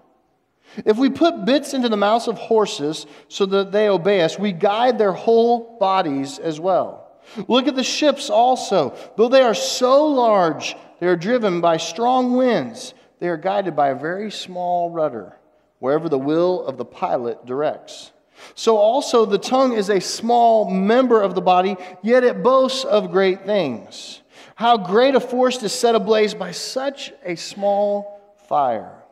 If 0.84 0.96
we 0.96 1.10
put 1.10 1.44
bits 1.44 1.74
into 1.74 1.88
the 1.88 1.96
mouths 1.96 2.28
of 2.28 2.38
horses 2.38 3.06
so 3.28 3.46
that 3.46 3.72
they 3.72 3.88
obey 3.88 4.22
us, 4.22 4.38
we 4.38 4.52
guide 4.52 4.98
their 4.98 5.12
whole 5.12 5.76
bodies 5.78 6.38
as 6.38 6.60
well. 6.60 7.05
Look 7.48 7.68
at 7.68 7.76
the 7.76 7.84
ships 7.84 8.30
also. 8.30 8.96
Though 9.16 9.28
they 9.28 9.42
are 9.42 9.54
so 9.54 10.06
large, 10.06 10.76
they 11.00 11.06
are 11.06 11.16
driven 11.16 11.60
by 11.60 11.76
strong 11.76 12.36
winds. 12.36 12.94
They 13.18 13.28
are 13.28 13.36
guided 13.36 13.76
by 13.76 13.88
a 13.88 13.94
very 13.94 14.30
small 14.30 14.90
rudder, 14.90 15.36
wherever 15.78 16.08
the 16.08 16.18
will 16.18 16.64
of 16.64 16.76
the 16.76 16.84
pilot 16.84 17.46
directs. 17.46 18.12
So 18.54 18.76
also 18.76 19.24
the 19.24 19.38
tongue 19.38 19.72
is 19.72 19.88
a 19.88 20.00
small 20.00 20.70
member 20.70 21.22
of 21.22 21.34
the 21.34 21.40
body, 21.40 21.76
yet 22.02 22.24
it 22.24 22.42
boasts 22.42 22.84
of 22.84 23.10
great 23.10 23.44
things. 23.46 24.20
How 24.54 24.76
great 24.76 25.14
a 25.14 25.20
forest 25.20 25.62
is 25.62 25.72
set 25.72 25.94
ablaze 25.94 26.34
by 26.34 26.52
such 26.52 27.12
a 27.24 27.36
small 27.36 28.36
fire. 28.48 29.02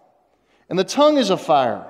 And 0.69 0.79
the 0.79 0.85
tongue 0.85 1.19
is 1.19 1.31
a 1.31 1.37
fire, 1.37 1.87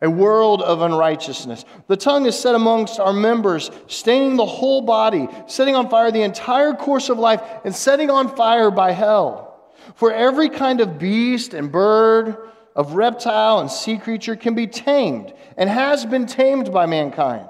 a 0.00 0.08
world 0.08 0.62
of 0.62 0.80
unrighteousness. 0.82 1.64
The 1.86 1.96
tongue 1.96 2.26
is 2.26 2.38
set 2.38 2.54
amongst 2.54 3.00
our 3.00 3.12
members, 3.12 3.70
staining 3.86 4.36
the 4.36 4.46
whole 4.46 4.82
body, 4.82 5.28
setting 5.46 5.74
on 5.74 5.88
fire 5.90 6.10
the 6.10 6.22
entire 6.22 6.72
course 6.72 7.08
of 7.08 7.18
life, 7.18 7.42
and 7.64 7.74
setting 7.74 8.10
on 8.10 8.34
fire 8.36 8.70
by 8.70 8.92
hell. 8.92 9.60
For 9.94 10.12
every 10.12 10.48
kind 10.48 10.80
of 10.80 10.98
beast 10.98 11.54
and 11.54 11.72
bird, 11.72 12.36
of 12.78 12.94
reptile 12.94 13.58
and 13.58 13.68
sea 13.68 13.98
creature 13.98 14.36
can 14.36 14.54
be 14.54 14.68
tamed 14.68 15.34
and 15.56 15.68
has 15.68 16.06
been 16.06 16.26
tamed 16.26 16.72
by 16.72 16.86
mankind, 16.86 17.48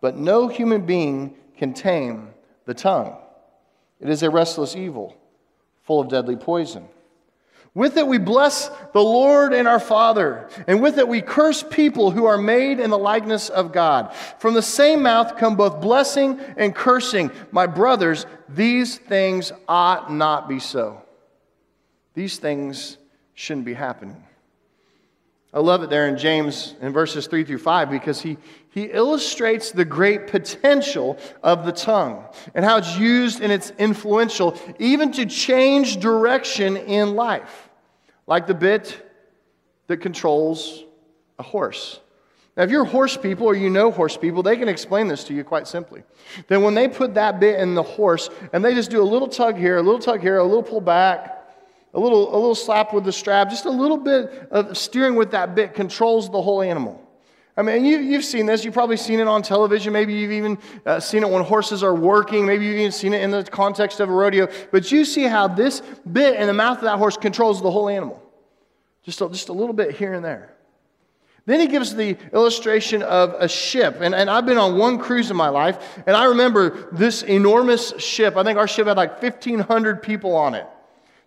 but 0.00 0.16
no 0.16 0.46
human 0.46 0.86
being 0.86 1.34
can 1.56 1.74
tame 1.74 2.28
the 2.64 2.74
tongue. 2.74 3.16
It 3.98 4.08
is 4.08 4.22
a 4.22 4.30
restless 4.30 4.76
evil, 4.76 5.16
full 5.82 6.00
of 6.00 6.08
deadly 6.08 6.36
poison. 6.36 6.88
With 7.78 7.96
it 7.96 8.08
we 8.08 8.18
bless 8.18 8.72
the 8.92 9.00
Lord 9.00 9.52
and 9.52 9.68
our 9.68 9.78
Father, 9.78 10.48
and 10.66 10.82
with 10.82 10.98
it 10.98 11.06
we 11.06 11.20
curse 11.22 11.62
people 11.62 12.10
who 12.10 12.24
are 12.24 12.36
made 12.36 12.80
in 12.80 12.90
the 12.90 12.98
likeness 12.98 13.50
of 13.50 13.70
God. 13.70 14.12
From 14.40 14.54
the 14.54 14.62
same 14.62 15.00
mouth 15.00 15.36
come 15.36 15.54
both 15.54 15.80
blessing 15.80 16.40
and 16.56 16.74
cursing. 16.74 17.30
My 17.52 17.68
brothers, 17.68 18.26
these 18.48 18.98
things 18.98 19.52
ought 19.68 20.12
not 20.12 20.48
be 20.48 20.58
so. 20.58 21.00
These 22.14 22.38
things 22.38 22.98
shouldn't 23.34 23.66
be 23.66 23.74
happening. 23.74 24.24
I 25.54 25.60
love 25.60 25.82
it 25.84 25.88
there 25.88 26.08
in 26.08 26.18
James 26.18 26.74
in 26.80 26.92
verses 26.92 27.28
3 27.28 27.44
through 27.44 27.58
5 27.58 27.90
because 27.90 28.20
he, 28.20 28.36
he 28.70 28.84
illustrates 28.84 29.70
the 29.70 29.84
great 29.84 30.26
potential 30.26 31.16
of 31.42 31.64
the 31.64 31.72
tongue 31.72 32.24
and 32.54 32.64
how 32.64 32.76
it's 32.76 32.98
used 32.98 33.40
and 33.40 33.50
it's 33.50 33.70
influential 33.78 34.58
even 34.78 35.10
to 35.12 35.24
change 35.24 36.00
direction 36.00 36.76
in 36.76 37.14
life, 37.14 37.67
like 38.28 38.46
the 38.46 38.54
bit 38.54 39.04
that 39.88 39.96
controls 39.96 40.84
a 41.38 41.42
horse. 41.42 41.98
Now, 42.56 42.62
if 42.64 42.70
you're 42.70 42.84
horse 42.84 43.16
people 43.16 43.46
or 43.46 43.54
you 43.54 43.70
know 43.70 43.90
horse 43.90 44.16
people, 44.16 44.42
they 44.42 44.56
can 44.56 44.68
explain 44.68 45.08
this 45.08 45.24
to 45.24 45.34
you 45.34 45.44
quite 45.44 45.66
simply. 45.66 46.02
Then, 46.46 46.62
when 46.62 46.74
they 46.74 46.88
put 46.88 47.14
that 47.14 47.40
bit 47.40 47.58
in 47.58 47.74
the 47.74 47.82
horse 47.82 48.28
and 48.52 48.64
they 48.64 48.74
just 48.74 48.90
do 48.90 49.00
a 49.00 49.04
little 49.04 49.28
tug 49.28 49.56
here, 49.56 49.78
a 49.78 49.82
little 49.82 50.00
tug 50.00 50.20
here, 50.20 50.38
a 50.38 50.44
little 50.44 50.62
pull 50.62 50.80
back, 50.80 51.48
a 51.94 52.00
little, 52.00 52.28
a 52.32 52.36
little 52.36 52.54
slap 52.54 52.92
with 52.92 53.04
the 53.04 53.12
strap, 53.12 53.48
just 53.48 53.64
a 53.64 53.70
little 53.70 53.96
bit 53.96 54.48
of 54.50 54.76
steering 54.76 55.14
with 55.14 55.30
that 55.30 55.54
bit 55.54 55.72
controls 55.72 56.30
the 56.30 56.42
whole 56.42 56.60
animal. 56.60 57.07
I 57.58 57.62
mean, 57.62 57.84
you, 57.84 57.98
you've 57.98 58.24
seen 58.24 58.46
this. 58.46 58.64
You've 58.64 58.72
probably 58.72 58.96
seen 58.96 59.18
it 59.18 59.26
on 59.26 59.42
television. 59.42 59.92
Maybe 59.92 60.14
you've 60.14 60.30
even 60.30 60.58
uh, 60.86 61.00
seen 61.00 61.24
it 61.24 61.28
when 61.28 61.42
horses 61.42 61.82
are 61.82 61.94
working. 61.94 62.46
Maybe 62.46 62.66
you've 62.66 62.78
even 62.78 62.92
seen 62.92 63.12
it 63.12 63.20
in 63.20 63.32
the 63.32 63.42
context 63.42 63.98
of 63.98 64.08
a 64.08 64.12
rodeo. 64.12 64.46
But 64.70 64.92
you 64.92 65.04
see 65.04 65.24
how 65.24 65.48
this 65.48 65.82
bit 66.10 66.38
in 66.38 66.46
the 66.46 66.52
mouth 66.52 66.78
of 66.78 66.84
that 66.84 66.98
horse 66.98 67.16
controls 67.16 67.60
the 67.60 67.70
whole 67.70 67.88
animal. 67.88 68.22
Just 69.02 69.20
a, 69.22 69.28
just 69.28 69.48
a 69.48 69.52
little 69.52 69.72
bit 69.72 69.96
here 69.96 70.12
and 70.12 70.24
there. 70.24 70.54
Then 71.46 71.58
he 71.58 71.66
gives 71.66 71.96
the 71.96 72.16
illustration 72.32 73.02
of 73.02 73.34
a 73.40 73.48
ship. 73.48 73.96
And, 74.02 74.14
and 74.14 74.30
I've 74.30 74.46
been 74.46 74.58
on 74.58 74.78
one 74.78 74.98
cruise 74.98 75.28
in 75.28 75.36
my 75.36 75.48
life, 75.48 75.98
and 76.06 76.16
I 76.16 76.26
remember 76.26 76.88
this 76.92 77.22
enormous 77.22 77.92
ship. 77.98 78.36
I 78.36 78.44
think 78.44 78.56
our 78.56 78.68
ship 78.68 78.86
had 78.86 78.96
like 78.96 79.20
1,500 79.20 80.00
people 80.00 80.36
on 80.36 80.54
it. 80.54 80.66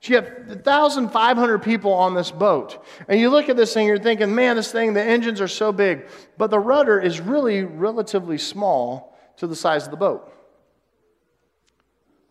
You 0.03 0.15
have 0.15 0.47
1,500 0.47 1.59
people 1.59 1.93
on 1.93 2.15
this 2.15 2.31
boat. 2.31 2.83
And 3.07 3.19
you 3.19 3.29
look 3.29 3.49
at 3.49 3.57
this 3.57 3.73
thing, 3.73 3.85
you're 3.85 3.99
thinking, 3.99 4.33
man, 4.33 4.55
this 4.55 4.71
thing, 4.71 4.93
the 4.93 5.03
engines 5.03 5.39
are 5.41 5.47
so 5.47 5.71
big. 5.71 6.07
But 6.37 6.49
the 6.49 6.59
rudder 6.59 6.99
is 6.99 7.21
really 7.21 7.63
relatively 7.63 8.39
small 8.39 9.15
to 9.37 9.45
the 9.45 9.55
size 9.55 9.85
of 9.85 9.91
the 9.91 9.97
boat. 9.97 10.33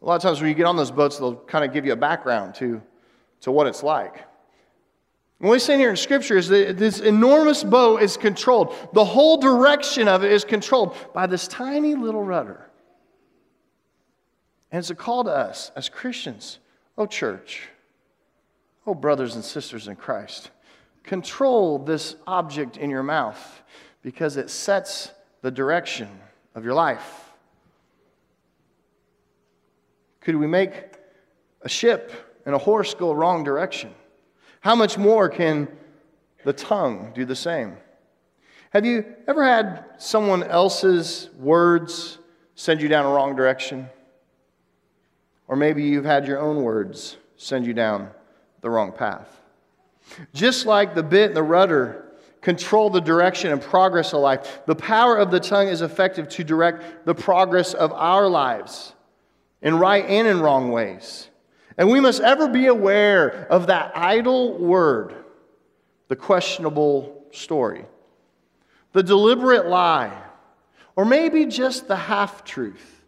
A 0.02 0.04
lot 0.04 0.16
of 0.16 0.22
times 0.22 0.40
when 0.40 0.48
you 0.48 0.54
get 0.54 0.66
on 0.66 0.76
those 0.76 0.90
boats, 0.90 1.18
they'll 1.18 1.36
kind 1.36 1.64
of 1.64 1.72
give 1.72 1.86
you 1.86 1.92
a 1.92 1.96
background 1.96 2.56
to, 2.56 2.82
to 3.42 3.52
what 3.52 3.68
it's 3.68 3.84
like. 3.84 4.16
And 5.38 5.48
what 5.48 5.54
he's 5.54 5.62
saying 5.62 5.78
here 5.78 5.90
in 5.90 5.96
Scripture 5.96 6.36
is 6.36 6.48
that 6.48 6.76
this 6.76 6.98
enormous 6.98 7.62
boat 7.62 8.02
is 8.02 8.16
controlled. 8.16 8.74
The 8.94 9.04
whole 9.04 9.36
direction 9.36 10.08
of 10.08 10.24
it 10.24 10.32
is 10.32 10.44
controlled 10.44 10.96
by 11.14 11.26
this 11.26 11.46
tiny 11.46 11.94
little 11.94 12.24
rudder. 12.24 12.68
And 14.72 14.80
it's 14.80 14.90
a 14.90 14.94
call 14.94 15.24
to 15.24 15.30
us 15.30 15.70
as 15.76 15.88
Christians 15.88 16.58
Oh, 17.00 17.06
church, 17.06 17.62
oh, 18.86 18.92
brothers 18.92 19.34
and 19.34 19.42
sisters 19.42 19.88
in 19.88 19.96
Christ, 19.96 20.50
control 21.02 21.78
this 21.78 22.16
object 22.26 22.76
in 22.76 22.90
your 22.90 23.02
mouth 23.02 23.62
because 24.02 24.36
it 24.36 24.50
sets 24.50 25.10
the 25.40 25.50
direction 25.50 26.10
of 26.54 26.62
your 26.62 26.74
life. 26.74 27.30
Could 30.20 30.36
we 30.36 30.46
make 30.46 30.74
a 31.62 31.70
ship 31.70 32.12
and 32.44 32.54
a 32.54 32.58
horse 32.58 32.92
go 32.92 33.12
wrong 33.12 33.44
direction? 33.44 33.94
How 34.60 34.74
much 34.74 34.98
more 34.98 35.30
can 35.30 35.68
the 36.44 36.52
tongue 36.52 37.12
do 37.14 37.24
the 37.24 37.34
same? 37.34 37.78
Have 38.74 38.84
you 38.84 39.06
ever 39.26 39.42
had 39.42 39.86
someone 39.96 40.42
else's 40.42 41.30
words 41.38 42.18
send 42.56 42.82
you 42.82 42.88
down 42.88 43.06
a 43.06 43.08
wrong 43.08 43.34
direction? 43.34 43.88
Or 45.50 45.56
maybe 45.56 45.82
you've 45.82 46.04
had 46.04 46.28
your 46.28 46.38
own 46.38 46.62
words 46.62 47.16
send 47.36 47.66
you 47.66 47.74
down 47.74 48.08
the 48.60 48.70
wrong 48.70 48.92
path. 48.92 49.40
Just 50.32 50.64
like 50.64 50.94
the 50.94 51.02
bit 51.02 51.26
and 51.26 51.36
the 51.36 51.42
rudder 51.42 52.04
control 52.40 52.88
the 52.88 53.00
direction 53.00 53.50
and 53.50 53.60
progress 53.60 54.14
of 54.14 54.20
life, 54.20 54.60
the 54.66 54.76
power 54.76 55.16
of 55.16 55.32
the 55.32 55.40
tongue 55.40 55.66
is 55.66 55.82
effective 55.82 56.28
to 56.28 56.44
direct 56.44 57.04
the 57.04 57.16
progress 57.16 57.74
of 57.74 57.92
our 57.92 58.28
lives 58.28 58.94
in 59.60 59.76
right 59.76 60.06
and 60.06 60.28
in 60.28 60.40
wrong 60.40 60.70
ways. 60.70 61.28
And 61.76 61.90
we 61.90 61.98
must 61.98 62.20
ever 62.20 62.46
be 62.46 62.68
aware 62.68 63.48
of 63.50 63.66
that 63.66 63.90
idle 63.96 64.56
word, 64.56 65.16
the 66.06 66.14
questionable 66.14 67.24
story, 67.32 67.86
the 68.92 69.02
deliberate 69.02 69.66
lie, 69.66 70.16
or 70.94 71.04
maybe 71.04 71.44
just 71.44 71.88
the 71.88 71.96
half 71.96 72.44
truth, 72.44 73.02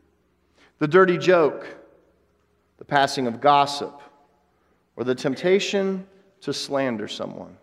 the 0.80 0.88
dirty 0.88 1.18
joke 1.18 1.78
the 2.82 2.86
passing 2.86 3.28
of 3.28 3.40
gossip, 3.40 4.00
or 4.96 5.04
the 5.04 5.14
temptation 5.14 6.04
to 6.40 6.52
slander 6.52 7.06
someone. 7.06 7.56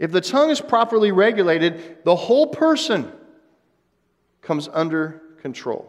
If 0.00 0.10
the 0.10 0.20
tongue 0.20 0.50
is 0.50 0.60
properly 0.60 1.12
regulated, 1.12 1.98
the 2.02 2.16
whole 2.16 2.48
person 2.48 3.12
comes 4.42 4.68
under 4.72 5.22
control. 5.40 5.88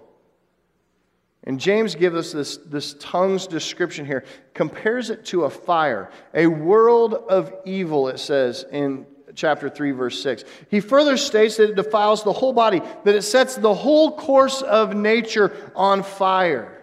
And 1.46 1.60
James 1.60 1.96
gives 1.96 2.16
us 2.16 2.32
this, 2.32 2.58
this 2.58 2.94
tongue's 3.00 3.48
description 3.48 4.06
here, 4.06 4.24
compares 4.54 5.10
it 5.10 5.26
to 5.26 5.46
a 5.46 5.50
fire, 5.50 6.12
a 6.36 6.46
world 6.46 7.16
of 7.16 7.52
evil, 7.66 8.08
it 8.08 8.20
says 8.20 8.66
in 8.72 9.08
chapter 9.34 9.68
3, 9.68 9.90
verse 9.94 10.22
6. 10.22 10.44
He 10.70 10.80
further 10.80 11.18
states 11.18 11.58
that 11.58 11.72
it 11.72 11.76
defiles 11.76 12.24
the 12.24 12.34
whole 12.34 12.54
body, 12.54 12.84
that 13.04 13.16
it 13.16 13.24
sets 13.24 13.56
the 13.56 13.74
whole 13.74 14.12
course 14.12 14.62
of 14.62 14.96
nature 14.96 15.72
on 15.76 16.04
fire. 16.04 16.77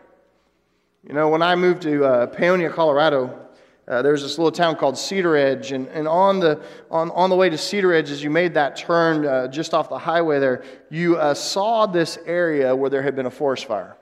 You 1.06 1.12
know, 1.12 1.28
when 1.28 1.42
I 1.42 1.54
moved 1.54 1.82
to 1.82 2.02
uh, 2.02 2.26
Paonia, 2.28 2.72
Colorado, 2.72 3.48
uh, 3.86 4.00
there 4.00 4.12
was 4.12 4.22
this 4.22 4.38
little 4.38 4.50
town 4.50 4.74
called 4.76 4.94
Cedaredge, 4.94 5.72
and, 5.72 5.86
and 5.88 6.08
on, 6.08 6.40
the, 6.40 6.62
on, 6.90 7.10
on 7.10 7.28
the 7.28 7.36
way 7.36 7.50
to 7.50 7.56
Cedaredge, 7.56 8.10
as 8.10 8.24
you 8.24 8.30
made 8.30 8.54
that 8.54 8.74
turn 8.74 9.26
uh, 9.26 9.46
just 9.48 9.74
off 9.74 9.90
the 9.90 9.98
highway 9.98 10.40
there, 10.40 10.64
you 10.88 11.16
uh, 11.16 11.34
saw 11.34 11.84
this 11.84 12.16
area 12.24 12.74
where 12.74 12.88
there 12.88 13.02
had 13.02 13.14
been 13.14 13.26
a 13.26 13.30
forest 13.30 13.66
fire. 13.66 13.98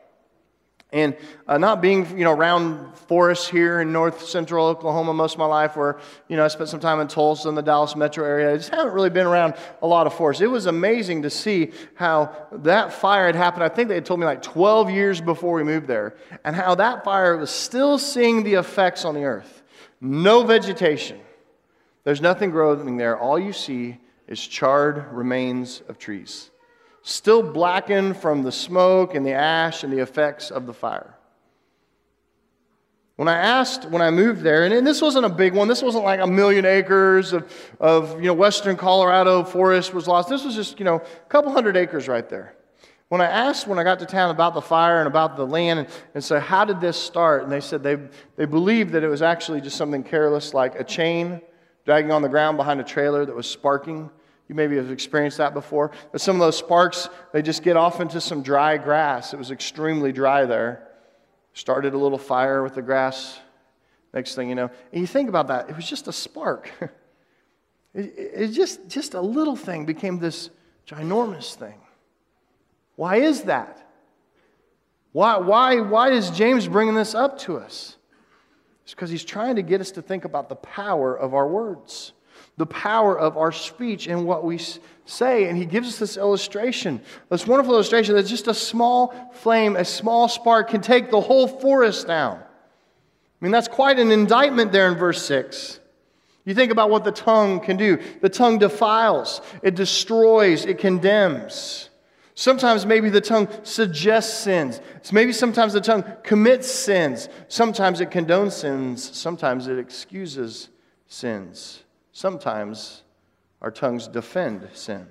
And 0.93 1.17
uh, 1.49 1.57
not 1.57 1.81
being, 1.81 2.07
you 2.19 2.25
know, 2.25 2.33
around 2.33 2.95
forests 3.09 3.49
here 3.49 3.81
in 3.81 3.93
north 3.93 4.27
central 4.27 4.67
Oklahoma 4.67 5.15
most 5.15 5.33
of 5.33 5.39
my 5.39 5.47
life, 5.47 5.75
where, 5.75 5.99
you 6.29 6.37
know, 6.37 6.45
I 6.45 6.49
spent 6.49 6.69
some 6.69 6.81
time 6.81 7.01
in 7.01 7.09
Tulsa 7.09 7.49
and 7.49 7.57
the 7.57 7.63
Dallas 7.63 7.97
metro 7.97 8.27
area, 8.27 8.53
I 8.53 8.57
just 8.59 8.69
haven't 8.69 8.93
really 8.93 9.09
been 9.09 9.27
around 9.27 9.55
a 9.81 9.87
lot 9.87 10.07
of 10.07 10.13
forests. 10.13 10.43
It 10.43 10.51
was 10.51 10.67
amazing 10.67 11.23
to 11.23 11.31
see 11.31 11.73
how 11.95 12.37
that 12.53 12.93
fire 12.93 13.25
had 13.25 13.37
happened. 13.37 13.65
I 13.65 13.71
think 13.71 13.89
they 13.89 13.95
had 13.95 14.05
told 14.05 14.21
me 14.21 14.27
like 14.27 14.43
12 14.43 14.91
years 14.91 15.21
before 15.23 15.55
we 15.55 15.65
moved 15.65 15.87
there, 15.87 16.15
and 16.45 16.55
how 16.55 16.75
that 16.75 17.05
fire 17.05 17.39
was 17.39 17.51
still 17.51 17.99
seeing 17.99 18.43
the 18.43 18.55
effects 18.55 19.07
on 19.07 19.15
the 19.15 19.25
earth. 19.25 19.63
No 20.03 20.43
vegetation, 20.43 21.21
there's 22.05 22.21
nothing 22.21 22.51
growing 22.51 22.99
there. 22.99 23.19
All 23.19 23.39
you 23.39 23.55
see 23.55 23.97
is 24.29 24.47
charred 24.47 25.07
remains 25.13 25.83
of 25.89 25.99
trees 25.99 26.51
still 27.03 27.43
blackened 27.43 28.17
from 28.17 28.43
the 28.43 28.53
smoke 28.53 29.15
and 29.15 29.27
the 29.27 29.33
ash 29.33 29.85
and 29.85 29.93
the 29.93 29.99
effects 29.99 30.51
of 30.51 30.67
the 30.67 30.73
fire. 30.73 31.17
When 33.17 33.29
I 33.29 33.37
asked, 33.37 33.85
when 33.85 34.01
I 34.03 34.11
moved 34.11 34.43
there, 34.43 34.65
and 34.65 34.87
this 34.87 35.03
wasn't 35.03 35.27
a 35.27 35.29
big 35.29 35.55
one, 35.55 35.69
this 35.69 35.83
wasn't 35.83 36.05
like 36.05 36.21
a 36.21 36.27
million 36.27 36.65
acres 36.65 37.33
of, 37.33 37.53
of 37.79 38.21
you 38.21 38.27
know, 38.27 38.35
western 38.35 38.77
Colorado 38.77 39.45
forest 39.45 39.93
was 39.93 40.09
lost. 40.09 40.29
This 40.29 40.45
was 40.45 40.55
just, 40.55 40.79
you 40.79 40.85
know, 40.85 40.97
a 40.97 41.29
couple 41.29 41.53
hundred 41.53 41.77
acres 41.77 42.09
right 42.09 42.29
there. 42.29 42.55
When 43.11 43.21
I 43.21 43.27
asked 43.27 43.67
when 43.67 43.79
I 43.79 43.85
got 43.85 43.99
to 43.99 44.07
town 44.07 44.31
about 44.31 44.55
the 44.55 44.63
fire 44.63 44.99
and 44.99 45.07
about 45.07 45.37
the 45.37 45.47
land 45.47 45.81
and, 45.81 45.89
and 46.15 46.25
said, 46.25 46.41
How 46.41 46.65
did 46.65 46.81
this 46.81 46.97
start? 46.97 47.43
And 47.43 47.53
they 47.53 47.61
said 47.61 47.83
they, 47.83 47.99
they 48.37 48.47
believed 48.47 48.93
that 48.93 49.05
it 49.05 49.09
was 49.09 49.21
actually 49.21 49.61
just 49.61 49.77
something 49.77 50.03
careless 50.03 50.55
like 50.55 50.81
a 50.81 50.85
chain 50.85 51.43
dragging 51.85 52.11
on 52.11 52.23
the 52.23 52.29
ground 52.31 52.57
behind 52.57 52.81
a 52.81 52.85
trailer 52.85 53.27
that 53.27 53.37
was 53.37 53.47
sparking. 53.47 54.11
You 54.49 54.55
maybe 54.55 54.77
have 54.77 54.91
experienced 54.91 55.39
that 55.39 55.55
before. 55.55 55.93
But 56.11 56.21
some 56.21 56.37
of 56.37 56.41
those 56.41 56.59
sparks, 56.59 57.09
they 57.33 57.43
just 57.43 57.63
get 57.63 57.77
off 57.77 58.01
into 58.01 58.21
some 58.21 58.43
dry 58.43 58.77
grass. 58.77 59.33
It 59.33 59.39
was 59.39 59.51
extremely 59.51 60.13
dry 60.13 60.45
there. 60.45 60.89
Started 61.55 61.95
a 61.95 61.99
little 61.99 62.19
fire 62.19 62.63
with 62.63 62.75
the 62.75 62.83
grass. 62.83 63.39
Next 64.13 64.35
thing 64.35 64.49
you 64.49 64.55
know, 64.55 64.71
and 64.93 65.01
you 65.01 65.07
think 65.07 65.29
about 65.29 65.49
that, 65.49 65.71
it 65.71 65.77
was 65.77 65.89
just 65.89 66.07
a 66.07 66.13
spark. 66.13 66.71
it, 67.95 68.15
it, 68.17 68.49
just, 68.49 68.87
just 68.89 69.15
a 69.15 69.21
little 69.21 69.57
thing 69.57 69.87
became 69.87 70.19
this 70.19 70.51
ginormous 70.87 71.55
thing. 71.55 71.81
Why 72.97 73.17
is 73.17 73.43
that? 73.45 73.79
Why, 75.13 75.37
why, 75.37 75.81
why 75.81 76.11
is 76.11 76.31
James 76.31 76.69
bringing 76.69 76.95
this 76.95 77.15
up 77.15 77.39
to 77.41 77.59
us? 77.59 77.97
It's 78.85 78.95
because 78.95 79.11
he's 79.11 79.25
trying 79.25 79.57
to 79.57 79.63
get 79.63 79.81
us 79.81 79.93
to 79.93 80.03
think 80.03 80.25
about 80.25 80.49
the 80.49 80.57
power 80.57 81.15
of 81.15 81.35
our 81.35 81.47
words, 81.47 82.13
the 82.57 82.67
power 82.67 83.19
of 83.19 83.37
our 83.37 83.53
speech 83.53 84.07
and 84.07 84.27
what 84.27 84.45
we 84.45 84.59
say. 85.05 85.49
And 85.49 85.57
he 85.57 85.65
gives 85.65 85.89
us 85.89 85.99
this 85.99 86.17
illustration, 86.17 87.01
this 87.31 87.47
wonderful 87.47 87.75
illustration 87.75 88.15
that 88.15 88.27
just 88.27 88.49
a 88.49 88.55
small 88.55 89.33
flame, 89.35 89.77
a 89.77 89.85
small 89.85 90.29
spark 90.29 90.71
can 90.71 90.81
take 90.81 91.11
the 91.11 91.21
whole 91.21 91.47
forest 91.47 92.07
down. 92.07 92.39
I 92.39 93.45
mean, 93.45 93.53
that's 93.53 93.69
quite 93.69 93.99
an 93.99 94.11
indictment 94.11 94.71
there 94.71 94.91
in 94.91 94.97
verse 94.97 95.25
6. 95.27 95.81
You 96.45 96.55
think 96.55 96.73
about 96.73 96.91
what 96.91 97.05
the 97.05 97.13
tongue 97.13 97.61
can 97.61 97.77
do. 97.77 97.99
The 98.21 98.29
tongue 98.29 98.59
defiles, 98.59 99.41
it 99.63 99.75
destroys, 99.75 100.65
it 100.65 100.79
condemns. 100.79 101.89
Sometimes 102.35 102.87
maybe 102.87 103.11
the 103.11 103.21
tongue 103.21 103.49
suggests 103.63 104.43
sins. 104.43 104.81
Maybe 105.13 105.33
sometimes 105.33 105.73
the 105.73 105.81
tongue 105.81 106.05
commits 106.23 106.71
sins. 106.71 107.29
Sometimes 107.49 108.01
it 108.01 108.11
condones 108.11 108.53
sins. 108.53 109.17
Sometimes 109.17 109.69
it 109.69 109.79
excuses 109.79 110.69
sins. 111.07 111.83
Sometimes 112.13 113.03
our 113.61 113.71
tongues 113.71 114.07
defend 114.07 114.69
sin. 114.75 115.07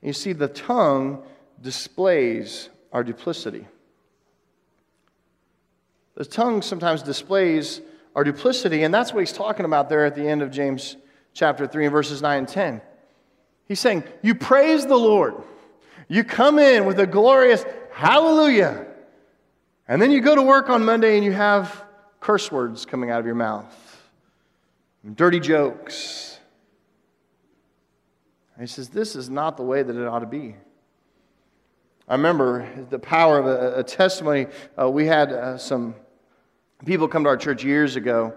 You 0.00 0.12
see, 0.12 0.32
the 0.32 0.48
tongue 0.48 1.22
displays 1.60 2.68
our 2.92 3.04
duplicity. 3.04 3.66
The 6.14 6.24
tongue 6.24 6.60
sometimes 6.62 7.02
displays 7.02 7.80
our 8.14 8.24
duplicity, 8.24 8.82
and 8.82 8.92
that's 8.92 9.14
what 9.14 9.20
he's 9.20 9.32
talking 9.32 9.64
about 9.64 9.88
there 9.88 10.04
at 10.04 10.14
the 10.14 10.26
end 10.26 10.42
of 10.42 10.50
James 10.50 10.96
chapter 11.32 11.66
3 11.66 11.86
and 11.86 11.92
verses 11.92 12.20
9 12.20 12.38
and 12.38 12.48
10. 12.48 12.82
He's 13.66 13.80
saying, 13.80 14.04
You 14.22 14.34
praise 14.34 14.86
the 14.86 14.96
Lord. 14.96 15.34
You 16.08 16.24
come 16.24 16.58
in 16.58 16.84
with 16.84 17.00
a 17.00 17.06
glorious 17.06 17.64
hallelujah. 17.90 18.86
And 19.88 20.00
then 20.00 20.10
you 20.10 20.20
go 20.20 20.34
to 20.34 20.42
work 20.42 20.68
on 20.68 20.84
Monday 20.84 21.16
and 21.16 21.24
you 21.24 21.32
have 21.32 21.84
curse 22.20 22.52
words 22.52 22.84
coming 22.84 23.10
out 23.10 23.20
of 23.20 23.26
your 23.26 23.34
mouth, 23.34 23.64
dirty 25.10 25.40
jokes. 25.40 26.38
And 28.54 28.62
he 28.62 28.72
says, 28.72 28.88
This 28.88 29.16
is 29.16 29.28
not 29.28 29.56
the 29.56 29.62
way 29.62 29.82
that 29.82 29.96
it 29.96 30.06
ought 30.06 30.20
to 30.20 30.26
be. 30.26 30.56
I 32.08 32.14
remember 32.14 32.68
the 32.90 32.98
power 32.98 33.38
of 33.38 33.46
a, 33.46 33.80
a 33.80 33.84
testimony. 33.84 34.46
Uh, 34.80 34.90
we 34.90 35.06
had 35.06 35.32
uh, 35.32 35.56
some 35.56 35.94
people 36.84 37.08
come 37.08 37.24
to 37.24 37.28
our 37.28 37.36
church 37.36 37.64
years 37.64 37.96
ago, 37.96 38.34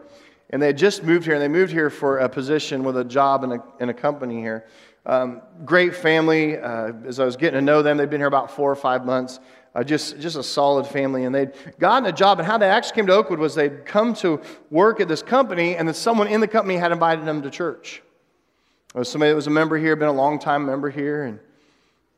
and 0.52 0.62
they 0.62 0.68
had 0.68 0.78
just 0.78 1.04
moved 1.04 1.26
here, 1.26 1.34
and 1.34 1.42
they 1.42 1.48
moved 1.48 1.72
here 1.72 1.90
for 1.90 2.20
a 2.20 2.30
position 2.30 2.84
with 2.84 2.98
a 2.98 3.04
job 3.04 3.44
in 3.44 3.54
a, 3.54 3.64
in 3.80 3.90
a 3.90 3.94
company 3.94 4.40
here. 4.40 4.68
Um, 5.06 5.42
great 5.66 5.96
family. 5.96 6.58
Uh, 6.58 6.94
as 7.06 7.20
I 7.20 7.26
was 7.26 7.36
getting 7.36 7.60
to 7.60 7.62
know 7.62 7.82
them, 7.82 7.98
they'd 7.98 8.10
been 8.10 8.22
here 8.22 8.28
about 8.28 8.52
four 8.52 8.72
or 8.72 8.76
five 8.76 9.06
months. 9.06 9.40
Uh, 9.76 9.84
just, 9.84 10.18
just 10.22 10.38
a 10.38 10.44
solid 10.44 10.88
family. 10.88 11.26
And 11.26 11.36
they'd 11.36 11.52
gotten 11.78 12.08
a 12.08 12.12
job. 12.14 12.40
And 12.40 12.48
how 12.48 12.58
they 12.58 12.70
actually 12.70 12.96
came 12.96 13.08
to 13.08 13.14
Oakwood 13.14 13.40
was 13.40 13.56
they'd 13.56 13.86
come 13.86 14.14
to 14.16 14.42
work 14.72 15.02
at 15.02 15.10
this 15.10 15.22
company, 15.22 15.76
and 15.76 15.86
then 15.86 15.94
someone 15.94 16.28
in 16.28 16.40
the 16.40 16.48
company 16.48 16.78
had 16.78 16.94
invited 16.94 17.26
them 17.26 17.42
to 17.42 17.50
church. 17.50 18.02
It 18.96 18.98
was 18.98 19.10
somebody 19.10 19.32
that 19.32 19.36
was 19.36 19.48
a 19.48 19.52
member 19.52 19.78
here, 19.78 19.98
been 19.98 20.08
a 20.08 20.14
long 20.14 20.40
time 20.40 20.66
member 20.66 20.90
here. 20.90 21.24
And 21.24 21.40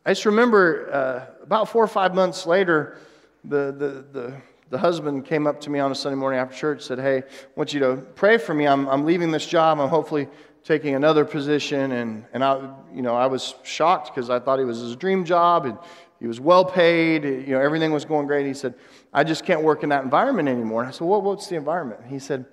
I 0.05 0.11
just 0.11 0.27
remember 0.27 0.93
uh, 0.93 1.43
about 1.43 1.69
four 1.69 1.83
or 1.83 1.87
five 1.87 2.13
months 2.13 2.45
later, 2.45 2.99
the, 3.43 3.71
the, 3.71 4.05
the, 4.19 4.33
the 4.69 4.77
husband 4.77 5.25
came 5.25 5.47
up 5.47 5.59
to 5.61 5.71
me 5.71 5.79
on 5.79 5.91
a 5.91 5.95
Sunday 5.95 6.15
morning 6.15 6.39
after 6.39 6.55
church 6.55 6.83
said, 6.83 6.99
Hey, 6.99 7.17
I 7.17 7.23
want 7.55 7.73
you 7.73 7.79
to 7.79 7.95
pray 8.13 8.37
for 8.37 8.53
me. 8.53 8.67
I'm, 8.67 8.87
I'm 8.87 9.03
leaving 9.03 9.31
this 9.31 9.47
job. 9.47 9.79
I'm 9.79 9.89
hopefully 9.89 10.27
taking 10.63 10.95
another 10.95 11.23
position, 11.23 11.93
and, 11.93 12.25
and 12.33 12.43
I, 12.43 12.69
you 12.93 13.01
know, 13.01 13.15
I 13.15 13.25
was 13.27 13.55
shocked 13.63 14.13
because 14.13 14.29
I 14.29 14.37
thought 14.37 14.59
it 14.59 14.65
was 14.65 14.79
his 14.81 14.97
dream 14.97 15.23
job, 15.23 15.65
and 15.65 15.77
he 16.19 16.27
was 16.27 16.39
well 16.39 16.65
paid, 16.65 17.23
you 17.23 17.53
know, 17.53 17.59
everything 17.59 17.91
was 17.91 18.05
going 18.05 18.27
great. 18.27 18.45
He 18.45 18.53
said, 18.53 18.73
I 19.13 19.23
just 19.23 19.45
can't 19.45 19.61
work 19.61 19.83
in 19.83 19.89
that 19.89 20.03
environment 20.03 20.49
anymore. 20.49 20.81
And 20.81 20.89
I 20.89 20.91
said, 20.91 21.07
well, 21.07 21.21
what's 21.21 21.47
the 21.47 21.55
environment? 21.55 22.01
He 22.07 22.19
said, 22.19 22.45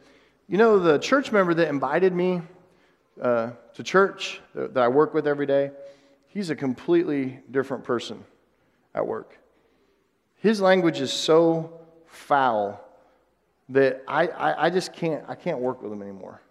you 0.49 0.59
know, 0.59 0.79
the 0.79 0.99
church 0.99 1.33
member 1.33 1.55
that 1.55 1.69
invited 1.69 2.13
me 2.13 2.43
uh, 3.21 3.53
to 3.75 3.83
church 3.83 4.41
that 4.55 4.77
I 4.77 4.89
work 4.89 5.15
with 5.15 5.27
every 5.27 5.47
day, 5.47 5.71
he's 6.29 6.51
a 6.51 6.57
completely 6.57 7.41
different 7.51 7.85
person 7.85 8.23
at 8.95 9.07
work. 9.07 9.39
His 10.37 10.61
language 10.61 11.01
is 11.01 11.13
so 11.13 11.81
foul 12.07 12.81
that 13.71 14.03
I, 14.07 14.27
I, 14.27 14.67
I 14.67 14.71
just 14.71 14.93
can't, 14.93 15.25
I 15.27 15.35
can't 15.35 15.59
work 15.59 15.83
with 15.83 15.91
him 15.91 16.03
anymore. 16.03 16.43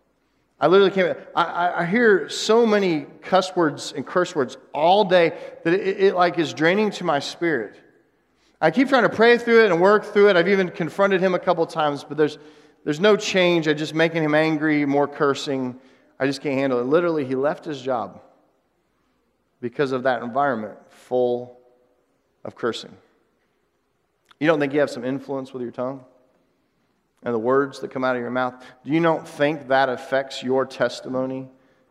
I 0.63 0.67
literally 0.67 0.91
can't. 0.91 1.17
I, 1.35 1.81
I 1.81 1.85
hear 1.85 2.29
so 2.29 2.65
many 2.65 3.01
cuss 3.21 3.53
words 3.53 3.91
and 3.91 4.07
curse 4.07 4.33
words 4.33 4.55
all 4.73 5.03
day 5.03 5.33
that 5.65 5.73
it, 5.73 5.99
it 5.99 6.15
like 6.15 6.39
is 6.39 6.53
draining 6.53 6.89
to 6.91 7.03
my 7.03 7.19
spirit. 7.19 7.75
I 8.61 8.71
keep 8.71 8.87
trying 8.87 9.03
to 9.03 9.09
pray 9.09 9.37
through 9.37 9.65
it 9.65 9.71
and 9.73 9.81
work 9.81 10.05
through 10.05 10.29
it. 10.29 10.37
I've 10.37 10.47
even 10.47 10.69
confronted 10.69 11.19
him 11.19 11.35
a 11.35 11.39
couple 11.39 11.65
times, 11.65 12.05
but 12.05 12.15
there's, 12.15 12.37
there's 12.85 13.01
no 13.01 13.17
change. 13.17 13.67
I'm 13.67 13.75
just 13.75 13.93
making 13.93 14.23
him 14.23 14.33
angry, 14.33 14.85
more 14.85 15.05
cursing. 15.05 15.77
I 16.17 16.27
just 16.27 16.39
can't 16.39 16.57
handle 16.57 16.79
it. 16.79 16.83
Literally, 16.83 17.25
he 17.25 17.35
left 17.35 17.65
his 17.65 17.81
job 17.81 18.21
because 19.59 19.91
of 19.91 20.03
that 20.03 20.23
environment 20.23 20.77
full 20.87 21.59
of 22.45 22.55
cursing. 22.55 22.95
You 24.39 24.47
don't 24.47 24.61
think 24.61 24.71
you 24.71 24.79
have 24.79 24.89
some 24.89 25.03
influence 25.03 25.51
with 25.51 25.61
your 25.61 25.71
tongue? 25.71 26.05
And 27.23 27.33
the 27.33 27.39
words 27.39 27.79
that 27.79 27.91
come 27.91 28.03
out 28.03 28.15
of 28.15 28.21
your 28.21 28.31
mouth, 28.31 28.53
do 28.83 28.91
you 28.91 28.99
not 28.99 29.27
think 29.27 29.69
that 29.69 29.89
affects 29.89 30.43
your 30.43 30.65
testimony 30.65 31.47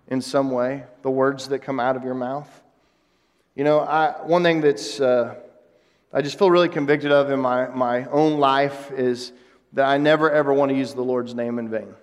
in 0.08 0.20
some 0.20 0.50
way? 0.50 0.84
The 1.02 1.10
words 1.10 1.48
that 1.48 1.60
come 1.60 1.80
out 1.80 1.96
of 1.96 2.04
your 2.04 2.14
mouth? 2.14 2.48
You 3.54 3.64
know, 3.64 3.80
I, 3.80 4.12
one 4.24 4.42
thing 4.42 4.60
that's 4.60 5.00
uh, 5.00 5.34
I 6.12 6.20
just 6.20 6.38
feel 6.38 6.50
really 6.50 6.68
convicted 6.68 7.10
of 7.10 7.30
in 7.30 7.40
my, 7.40 7.68
my 7.68 8.04
own 8.06 8.38
life 8.38 8.90
is 8.90 9.32
that 9.72 9.86
I 9.86 9.96
never 9.96 10.30
ever 10.30 10.52
want 10.52 10.70
to 10.70 10.76
use 10.76 10.92
the 10.92 11.02
Lord's 11.02 11.34
name 11.34 11.58
in 11.58 11.70
vain. 11.70 11.94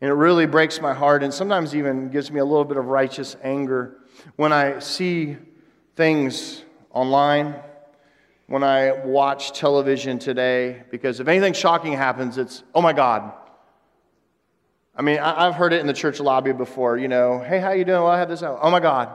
And 0.00 0.10
it 0.10 0.14
really 0.14 0.46
breaks 0.46 0.80
my 0.80 0.94
heart 0.94 1.22
and 1.22 1.34
sometimes 1.34 1.74
even 1.74 2.08
gives 2.08 2.30
me 2.30 2.40
a 2.40 2.44
little 2.44 2.64
bit 2.64 2.76
of 2.76 2.86
righteous 2.86 3.36
anger 3.42 3.98
when 4.36 4.52
I 4.52 4.78
see 4.78 5.36
things 5.96 6.64
online 6.92 7.56
when 8.50 8.64
I 8.64 8.90
watch 9.04 9.52
television 9.52 10.18
today 10.18 10.82
because 10.90 11.20
if 11.20 11.28
anything 11.28 11.52
shocking 11.52 11.92
happens, 11.92 12.36
it's, 12.36 12.64
oh 12.74 12.82
my 12.82 12.92
God. 12.92 13.32
I 14.92 15.02
mean, 15.02 15.20
I've 15.20 15.54
heard 15.54 15.72
it 15.72 15.80
in 15.80 15.86
the 15.86 15.92
church 15.92 16.18
lobby 16.18 16.50
before, 16.50 16.98
you 16.98 17.06
know, 17.06 17.38
hey, 17.38 17.60
how 17.60 17.70
you 17.70 17.84
doing? 17.84 18.02
Well, 18.02 18.10
I 18.10 18.18
had 18.18 18.28
this 18.28 18.42
out. 18.42 18.58
Oh 18.60 18.68
my 18.68 18.80
God. 18.80 19.14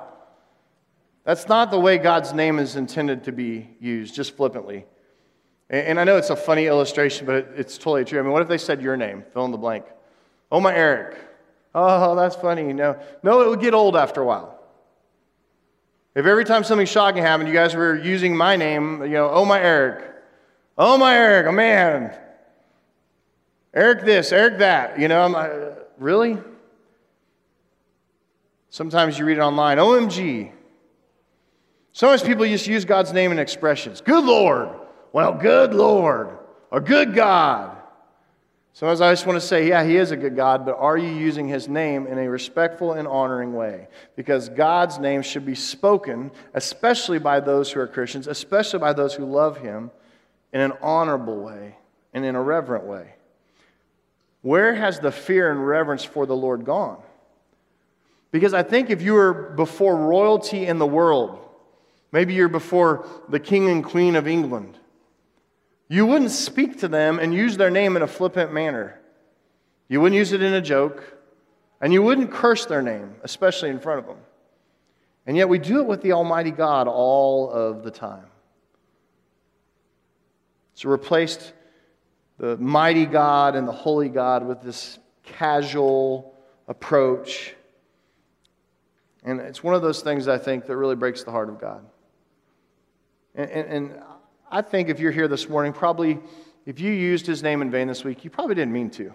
That's 1.26 1.50
not 1.50 1.70
the 1.70 1.78
way 1.78 1.98
God's 1.98 2.32
name 2.32 2.60
is 2.60 2.78
intended 2.78 3.26
to 3.26 3.34
be 3.34 3.72
used, 3.82 4.16
just 4.16 4.38
flippantly. 4.38 4.86
And 5.70 6.00
I 6.00 6.06
know 6.06 6.16
it's 6.16 6.30
a 6.30 6.36
funny 6.38 6.68
illustration, 6.68 7.26
but 7.26 7.50
it's 7.58 7.78
totally 7.78 8.06
true. 8.06 8.22
I 8.22 8.24
mean, 8.24 8.32
what 8.32 8.42
if 8.42 8.48
they 8.48 8.58
said 8.58 8.82
your 8.82 8.96
name? 8.96 9.26
Fill 9.34 9.44
in 9.44 9.52
the 9.52 9.58
blank. 9.58 9.84
Oh, 10.50 10.62
my 10.62 10.74
Eric. 10.74 11.18
Oh, 11.74 12.16
that's 12.16 12.38
funny. 12.38 12.72
No, 12.72 12.98
no, 13.22 13.42
it 13.42 13.50
would 13.50 13.60
get 13.60 13.74
old 13.74 13.98
after 13.98 14.22
a 14.22 14.26
while. 14.26 14.55
If 16.16 16.26
every 16.26 16.46
time 16.46 16.64
something 16.64 16.88
shocking 16.88 17.22
happened, 17.22 17.50
you 17.50 17.54
guys 17.54 17.76
were 17.76 17.98
using 17.98 18.36
my 18.36 18.56
name, 18.56 19.04
you 19.04 19.10
know, 19.10 19.30
oh 19.30 19.44
my 19.44 19.62
Eric, 19.62 20.04
oh 20.78 20.98
my 20.98 21.14
Eric, 21.14 21.48
oh 21.48 21.52
man, 21.52 22.18
Eric 23.74 24.06
this, 24.06 24.32
Eric 24.32 24.60
that, 24.60 24.98
you 24.98 25.10
know, 25.10 25.22
I'm 25.22 25.34
like, 25.34 25.52
really? 25.98 26.38
Sometimes 28.70 29.20
you 29.20 29.26
read 29.26 29.38
it 29.38 29.42
online, 29.42 29.78
OMG. 29.78 30.52
Sometimes 31.92 32.24
people 32.24 32.46
just 32.46 32.68
use 32.68 32.86
God's 32.86 33.12
name 33.14 33.32
in 33.32 33.40
expressions. 33.40 34.02
Good 34.02 34.24
Lord. 34.24 34.70
Well, 35.12 35.34
good 35.34 35.74
Lord. 35.74 36.38
Or 36.72 36.82
good 36.82 37.14
God. 37.14 37.75
Sometimes 38.76 39.00
I 39.00 39.12
just 39.14 39.26
want 39.26 39.40
to 39.40 39.48
say, 39.48 39.70
yeah, 39.70 39.86
He 39.86 39.96
is 39.96 40.12
a 40.12 40.18
good 40.18 40.36
God, 40.36 40.66
but 40.66 40.78
are 40.78 40.98
you 40.98 41.08
using 41.08 41.48
His 41.48 41.70
name 41.70 42.08
in 42.08 42.20
a 42.20 42.30
respectful 42.30 42.92
and 42.92 43.08
honoring 43.08 43.54
way? 43.54 43.88
Because 44.18 44.50
God's 44.50 45.00
name 45.00 45.22
should 45.22 45.46
be 45.46 45.56
spoken, 45.56 46.30
especially 46.54 47.18
by 47.18 47.40
those 47.40 47.72
who 47.72 47.80
are 47.80 47.88
Christians, 47.88 48.28
especially 48.28 48.80
by 48.80 48.92
those 48.92 49.14
who 49.14 49.24
love 49.24 49.58
Him, 49.60 49.92
in 50.52 50.60
an 50.60 50.74
honorable 50.82 51.42
way 51.42 51.78
and 52.14 52.26
in 52.26 52.36
a 52.36 52.42
reverent 52.42 52.84
way. 52.84 53.14
Where 54.42 54.76
has 54.76 55.00
the 55.00 55.12
fear 55.12 55.50
and 55.50 55.66
reverence 55.66 56.04
for 56.04 56.26
the 56.26 56.36
Lord 56.36 56.66
gone? 56.66 57.02
Because 58.32 58.54
I 58.54 58.64
think 58.64 58.90
if 58.90 59.02
you 59.02 59.14
were 59.14 59.34
before 59.56 59.96
royalty 59.96 60.66
in 60.66 60.80
the 60.80 60.86
world, 60.86 61.46
Maybe 62.16 62.34
you're 62.34 62.48
before 62.48 63.06
the 63.28 63.42
king 63.42 63.68
and 63.70 63.84
queen 63.84 64.16
of 64.16 64.26
England. 64.26 64.80
You 65.88 66.06
wouldn't 66.06 66.32
speak 66.32 66.80
to 66.80 66.88
them 66.88 67.20
and 67.20 67.34
use 67.34 67.58
their 67.58 67.70
name 67.70 67.96
in 67.96 68.02
a 68.02 68.08
flippant 68.08 68.52
manner. 68.54 69.00
You 69.88 70.02
wouldn't 70.02 70.18
use 70.18 70.32
it 70.32 70.42
in 70.42 70.54
a 70.54 70.62
joke, 70.62 71.04
and 71.80 71.94
you 71.94 72.02
wouldn't 72.02 72.32
curse 72.32 72.66
their 72.66 72.82
name, 72.82 73.16
especially 73.24 73.70
in 73.70 73.80
front 73.80 74.00
of 74.00 74.08
them. 74.08 74.18
And 75.28 75.38
yet 75.38 75.50
we 75.50 75.60
do 75.60 75.80
it 75.80 75.88
with 75.88 76.02
the 76.02 76.14
Almighty 76.14 76.52
God 76.52 76.88
all 76.88 77.50
of 77.50 77.84
the 77.84 77.92
time. 77.92 78.26
So 80.74 80.90
replaced 80.90 81.54
the 82.38 82.58
mighty 82.58 83.06
God 83.06 83.56
and 83.56 83.68
the 83.68 83.72
holy 83.72 84.10
God 84.10 84.46
with 84.46 84.62
this 84.62 85.00
casual 85.24 86.36
approach. 86.68 87.56
And 89.24 89.40
it's 89.40 89.64
one 89.64 89.74
of 89.74 89.82
those 89.82 90.02
things 90.02 90.28
I 90.28 90.38
think 90.38 90.66
that 90.66 90.76
really 90.76 90.96
breaks 90.96 91.24
the 91.24 91.32
heart 91.32 91.50
of 91.50 91.60
God. 91.60 91.86
And, 93.34 93.50
and, 93.50 93.70
and, 93.70 94.04
I 94.56 94.62
think 94.62 94.88
if 94.88 95.02
you're 95.02 95.12
here 95.12 95.28
this 95.28 95.50
morning, 95.50 95.74
probably 95.74 96.18
if 96.66 96.80
you 96.80 96.90
used 96.90 97.28
his 97.28 97.44
name 97.44 97.62
in 97.62 97.70
vain 97.70 97.90
this 97.90 98.06
week, 98.06 98.24
you 98.24 98.30
probably 98.30 98.56
didn't 98.56 98.72
mean 98.72 98.90
to. 98.92 99.14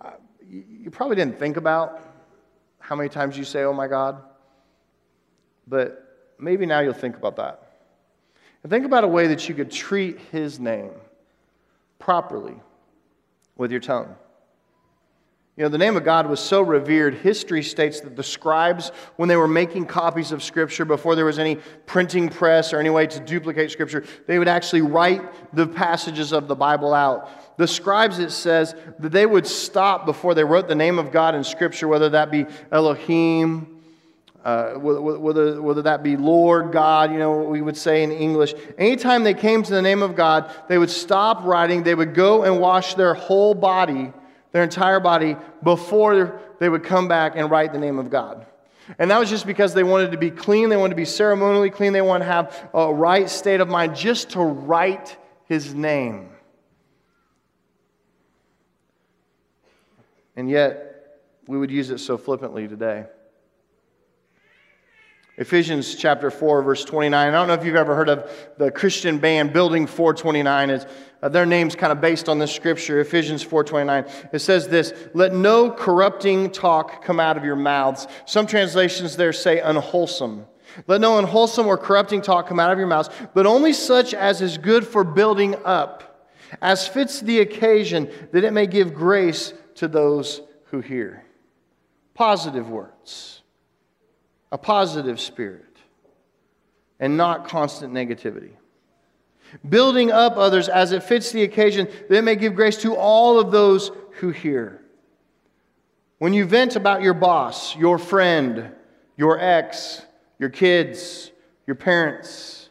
Uh, 0.00 0.10
you, 0.48 0.62
you 0.84 0.90
probably 0.92 1.16
didn't 1.16 1.36
think 1.36 1.56
about 1.56 2.00
how 2.78 2.94
many 2.94 3.08
times 3.08 3.36
you 3.36 3.42
say, 3.42 3.64
oh 3.64 3.72
my 3.72 3.88
God. 3.88 4.22
But 5.66 6.36
maybe 6.38 6.64
now 6.64 6.78
you'll 6.78 6.92
think 6.92 7.16
about 7.16 7.34
that. 7.38 7.72
And 8.62 8.70
think 8.70 8.86
about 8.86 9.02
a 9.02 9.08
way 9.08 9.26
that 9.26 9.48
you 9.48 9.54
could 9.56 9.68
treat 9.68 10.20
his 10.30 10.60
name 10.60 10.92
properly 11.98 12.54
with 13.56 13.72
your 13.72 13.80
tongue. 13.80 14.14
You 15.54 15.64
know, 15.64 15.68
the 15.68 15.76
name 15.76 15.98
of 15.98 16.04
God 16.04 16.28
was 16.28 16.40
so 16.40 16.62
revered, 16.62 17.12
history 17.12 17.62
states 17.62 18.00
that 18.00 18.16
the 18.16 18.22
scribes, 18.22 18.88
when 19.16 19.28
they 19.28 19.36
were 19.36 19.46
making 19.46 19.84
copies 19.84 20.32
of 20.32 20.42
Scripture, 20.42 20.86
before 20.86 21.14
there 21.14 21.26
was 21.26 21.38
any 21.38 21.56
printing 21.84 22.30
press 22.30 22.72
or 22.72 22.80
any 22.80 22.88
way 22.88 23.06
to 23.06 23.20
duplicate 23.20 23.70
Scripture, 23.70 24.02
they 24.26 24.38
would 24.38 24.48
actually 24.48 24.80
write 24.80 25.54
the 25.54 25.66
passages 25.66 26.32
of 26.32 26.48
the 26.48 26.54
Bible 26.54 26.94
out. 26.94 27.58
The 27.58 27.68
scribes, 27.68 28.18
it 28.18 28.30
says, 28.30 28.74
that 28.98 29.12
they 29.12 29.26
would 29.26 29.46
stop 29.46 30.06
before 30.06 30.34
they 30.34 30.42
wrote 30.42 30.68
the 30.68 30.74
name 30.74 30.98
of 30.98 31.12
God 31.12 31.34
in 31.34 31.44
Scripture, 31.44 31.86
whether 31.86 32.08
that 32.08 32.30
be 32.30 32.46
Elohim, 32.70 33.82
uh, 34.46 34.72
whether, 34.76 35.60
whether 35.60 35.82
that 35.82 36.02
be 36.02 36.16
Lord 36.16 36.72
God, 36.72 37.12
you 37.12 37.18
know, 37.18 37.42
we 37.42 37.60
would 37.60 37.76
say 37.76 38.02
in 38.02 38.10
English. 38.10 38.54
Anytime 38.78 39.22
they 39.22 39.34
came 39.34 39.62
to 39.62 39.70
the 39.70 39.82
name 39.82 40.02
of 40.02 40.16
God, 40.16 40.50
they 40.70 40.78
would 40.78 40.90
stop 40.90 41.44
writing, 41.44 41.82
they 41.82 41.94
would 41.94 42.14
go 42.14 42.42
and 42.44 42.58
wash 42.58 42.94
their 42.94 43.12
whole 43.12 43.52
body 43.52 44.14
their 44.52 44.62
entire 44.62 45.00
body 45.00 45.36
before 45.62 46.40
they 46.58 46.68
would 46.68 46.84
come 46.84 47.08
back 47.08 47.32
and 47.36 47.50
write 47.50 47.72
the 47.72 47.78
name 47.78 47.98
of 47.98 48.10
God. 48.10 48.46
And 48.98 49.10
that 49.10 49.18
was 49.18 49.30
just 49.30 49.46
because 49.46 49.74
they 49.74 49.82
wanted 49.82 50.12
to 50.12 50.18
be 50.18 50.30
clean, 50.30 50.68
they 50.68 50.76
wanted 50.76 50.90
to 50.90 50.96
be 50.96 51.04
ceremonially 51.04 51.70
clean, 51.70 51.92
they 51.92 52.02
wanted 52.02 52.24
to 52.24 52.32
have 52.32 52.70
a 52.74 52.92
right 52.92 53.28
state 53.28 53.60
of 53.60 53.68
mind 53.68 53.96
just 53.96 54.30
to 54.30 54.40
write 54.40 55.16
his 55.46 55.74
name. 55.74 56.28
And 60.36 60.48
yet, 60.50 61.20
we 61.46 61.58
would 61.58 61.70
use 61.70 61.90
it 61.90 61.98
so 61.98 62.16
flippantly 62.16 62.68
today. 62.68 63.06
Ephesians 65.38 65.94
chapter 65.94 66.30
4, 66.30 66.62
verse 66.62 66.84
29. 66.84 67.28
I 67.28 67.30
don't 67.30 67.48
know 67.48 67.54
if 67.54 67.64
you've 67.64 67.74
ever 67.74 67.94
heard 67.94 68.10
of 68.10 68.30
the 68.58 68.70
Christian 68.70 69.18
band 69.18 69.52
Building 69.52 69.86
429. 69.86 70.70
It's, 70.70 70.86
uh, 71.22 71.28
their 71.30 71.46
name's 71.46 71.74
kind 71.74 71.90
of 71.90 72.02
based 72.02 72.28
on 72.28 72.38
this 72.38 72.52
scripture, 72.52 73.00
Ephesians 73.00 73.42
4.29. 73.42 74.34
It 74.34 74.40
says 74.40 74.68
this, 74.68 74.92
let 75.14 75.32
no 75.32 75.70
corrupting 75.70 76.50
talk 76.50 77.02
come 77.02 77.18
out 77.18 77.38
of 77.38 77.44
your 77.44 77.56
mouths. 77.56 78.06
Some 78.26 78.46
translations 78.46 79.16
there 79.16 79.32
say 79.32 79.60
unwholesome. 79.60 80.46
Let 80.86 81.00
no 81.00 81.18
unwholesome 81.18 81.66
or 81.66 81.78
corrupting 81.78 82.22
talk 82.22 82.46
come 82.46 82.60
out 82.60 82.72
of 82.72 82.78
your 82.78 82.86
mouths, 82.86 83.10
but 83.34 83.46
only 83.46 83.72
such 83.72 84.14
as 84.14 84.42
is 84.42 84.58
good 84.58 84.86
for 84.86 85.04
building 85.04 85.54
up, 85.64 86.28
as 86.60 86.86
fits 86.86 87.20
the 87.20 87.40
occasion, 87.40 88.10
that 88.32 88.44
it 88.44 88.52
may 88.52 88.66
give 88.66 88.94
grace 88.94 89.54
to 89.76 89.88
those 89.88 90.42
who 90.66 90.80
hear. 90.80 91.24
Positive 92.14 92.68
words, 92.68 93.41
a 94.52 94.58
positive 94.58 95.18
spirit, 95.18 95.64
and 97.00 97.16
not 97.16 97.48
constant 97.48 97.92
negativity 97.92 98.52
building 99.68 100.10
up 100.10 100.36
others 100.36 100.68
as 100.68 100.92
it 100.92 101.02
fits 101.02 101.32
the 101.32 101.42
occasion, 101.42 101.88
that 102.08 102.22
may 102.22 102.36
give 102.36 102.54
grace 102.54 102.76
to 102.78 102.94
all 102.94 103.38
of 103.38 103.50
those 103.50 103.90
who 104.12 104.30
hear. 104.30 104.80
When 106.18 106.32
you 106.32 106.44
vent 106.44 106.76
about 106.76 107.02
your 107.02 107.14
boss, 107.14 107.76
your 107.76 107.98
friend, 107.98 108.72
your 109.16 109.40
ex, 109.40 110.02
your 110.38 110.48
kids, 110.48 111.30
your 111.66 111.74
parents, 111.74 112.70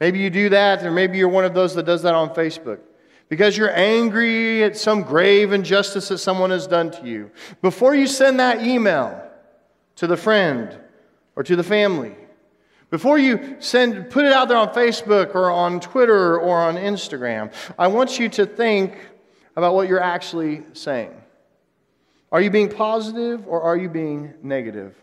maybe 0.00 0.18
you 0.18 0.30
do 0.30 0.48
that, 0.48 0.84
or 0.84 0.90
maybe 0.90 1.18
you're 1.18 1.28
one 1.28 1.44
of 1.44 1.54
those 1.54 1.74
that 1.74 1.84
does 1.84 2.02
that 2.02 2.14
on 2.14 2.30
Facebook 2.30 2.80
because 3.28 3.56
you're 3.58 3.76
angry 3.76 4.64
at 4.64 4.76
some 4.76 5.02
grave 5.02 5.52
injustice 5.52 6.08
that 6.08 6.18
someone 6.18 6.50
has 6.50 6.66
done 6.66 6.90
to 6.90 7.06
you. 7.06 7.30
Before 7.60 7.94
you 7.94 8.06
send 8.06 8.40
that 8.40 8.66
email 8.66 9.22
to 9.96 10.06
the 10.06 10.16
friend 10.16 10.78
or 11.38 11.44
to 11.44 11.54
the 11.54 11.62
family, 11.62 12.16
before 12.90 13.16
you 13.16 13.58
send, 13.60 14.10
put 14.10 14.24
it 14.24 14.32
out 14.32 14.48
there 14.48 14.56
on 14.56 14.74
Facebook 14.74 15.36
or 15.36 15.52
on 15.52 15.78
Twitter 15.78 16.36
or 16.36 16.58
on 16.58 16.74
Instagram, 16.74 17.52
I 17.78 17.86
want 17.86 18.18
you 18.18 18.28
to 18.30 18.44
think 18.44 18.98
about 19.54 19.72
what 19.72 19.88
you're 19.88 20.02
actually 20.02 20.64
saying. 20.72 21.14
Are 22.32 22.40
you 22.40 22.50
being 22.50 22.68
positive 22.68 23.46
or 23.46 23.62
are 23.62 23.76
you 23.76 23.88
being 23.88 24.34
negative? 24.42 24.96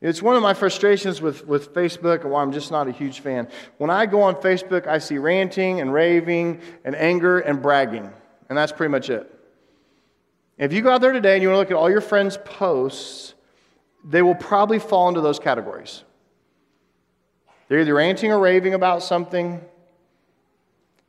It's 0.00 0.22
one 0.22 0.36
of 0.36 0.44
my 0.44 0.54
frustrations 0.54 1.20
with, 1.20 1.44
with 1.44 1.74
Facebook 1.74 2.22
and 2.22 2.30
why 2.30 2.42
I'm 2.42 2.52
just 2.52 2.70
not 2.70 2.86
a 2.86 2.92
huge 2.92 3.18
fan. 3.18 3.48
When 3.78 3.90
I 3.90 4.06
go 4.06 4.22
on 4.22 4.36
Facebook, 4.36 4.86
I 4.86 4.98
see 4.98 5.18
ranting 5.18 5.80
and 5.80 5.92
raving 5.92 6.60
and 6.84 6.94
anger 6.94 7.40
and 7.40 7.60
bragging, 7.60 8.08
and 8.48 8.56
that's 8.56 8.70
pretty 8.70 8.92
much 8.92 9.10
it. 9.10 9.28
If 10.56 10.72
you 10.72 10.82
go 10.82 10.92
out 10.92 11.00
there 11.00 11.10
today 11.10 11.34
and 11.34 11.42
you 11.42 11.48
want 11.48 11.56
to 11.56 11.58
look 11.62 11.70
at 11.72 11.76
all 11.76 11.90
your 11.90 12.00
friends' 12.00 12.38
posts, 12.44 13.34
they 14.04 14.22
will 14.22 14.34
probably 14.34 14.78
fall 14.78 15.08
into 15.08 15.20
those 15.20 15.38
categories. 15.38 16.04
They're 17.68 17.80
either 17.80 17.94
ranting 17.94 18.32
or 18.32 18.38
raving 18.38 18.74
about 18.74 19.02
something, 19.02 19.60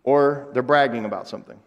or 0.04 0.50
they're 0.54 0.64
bragging 0.64 1.06
about 1.06 1.28
something. 1.28 1.60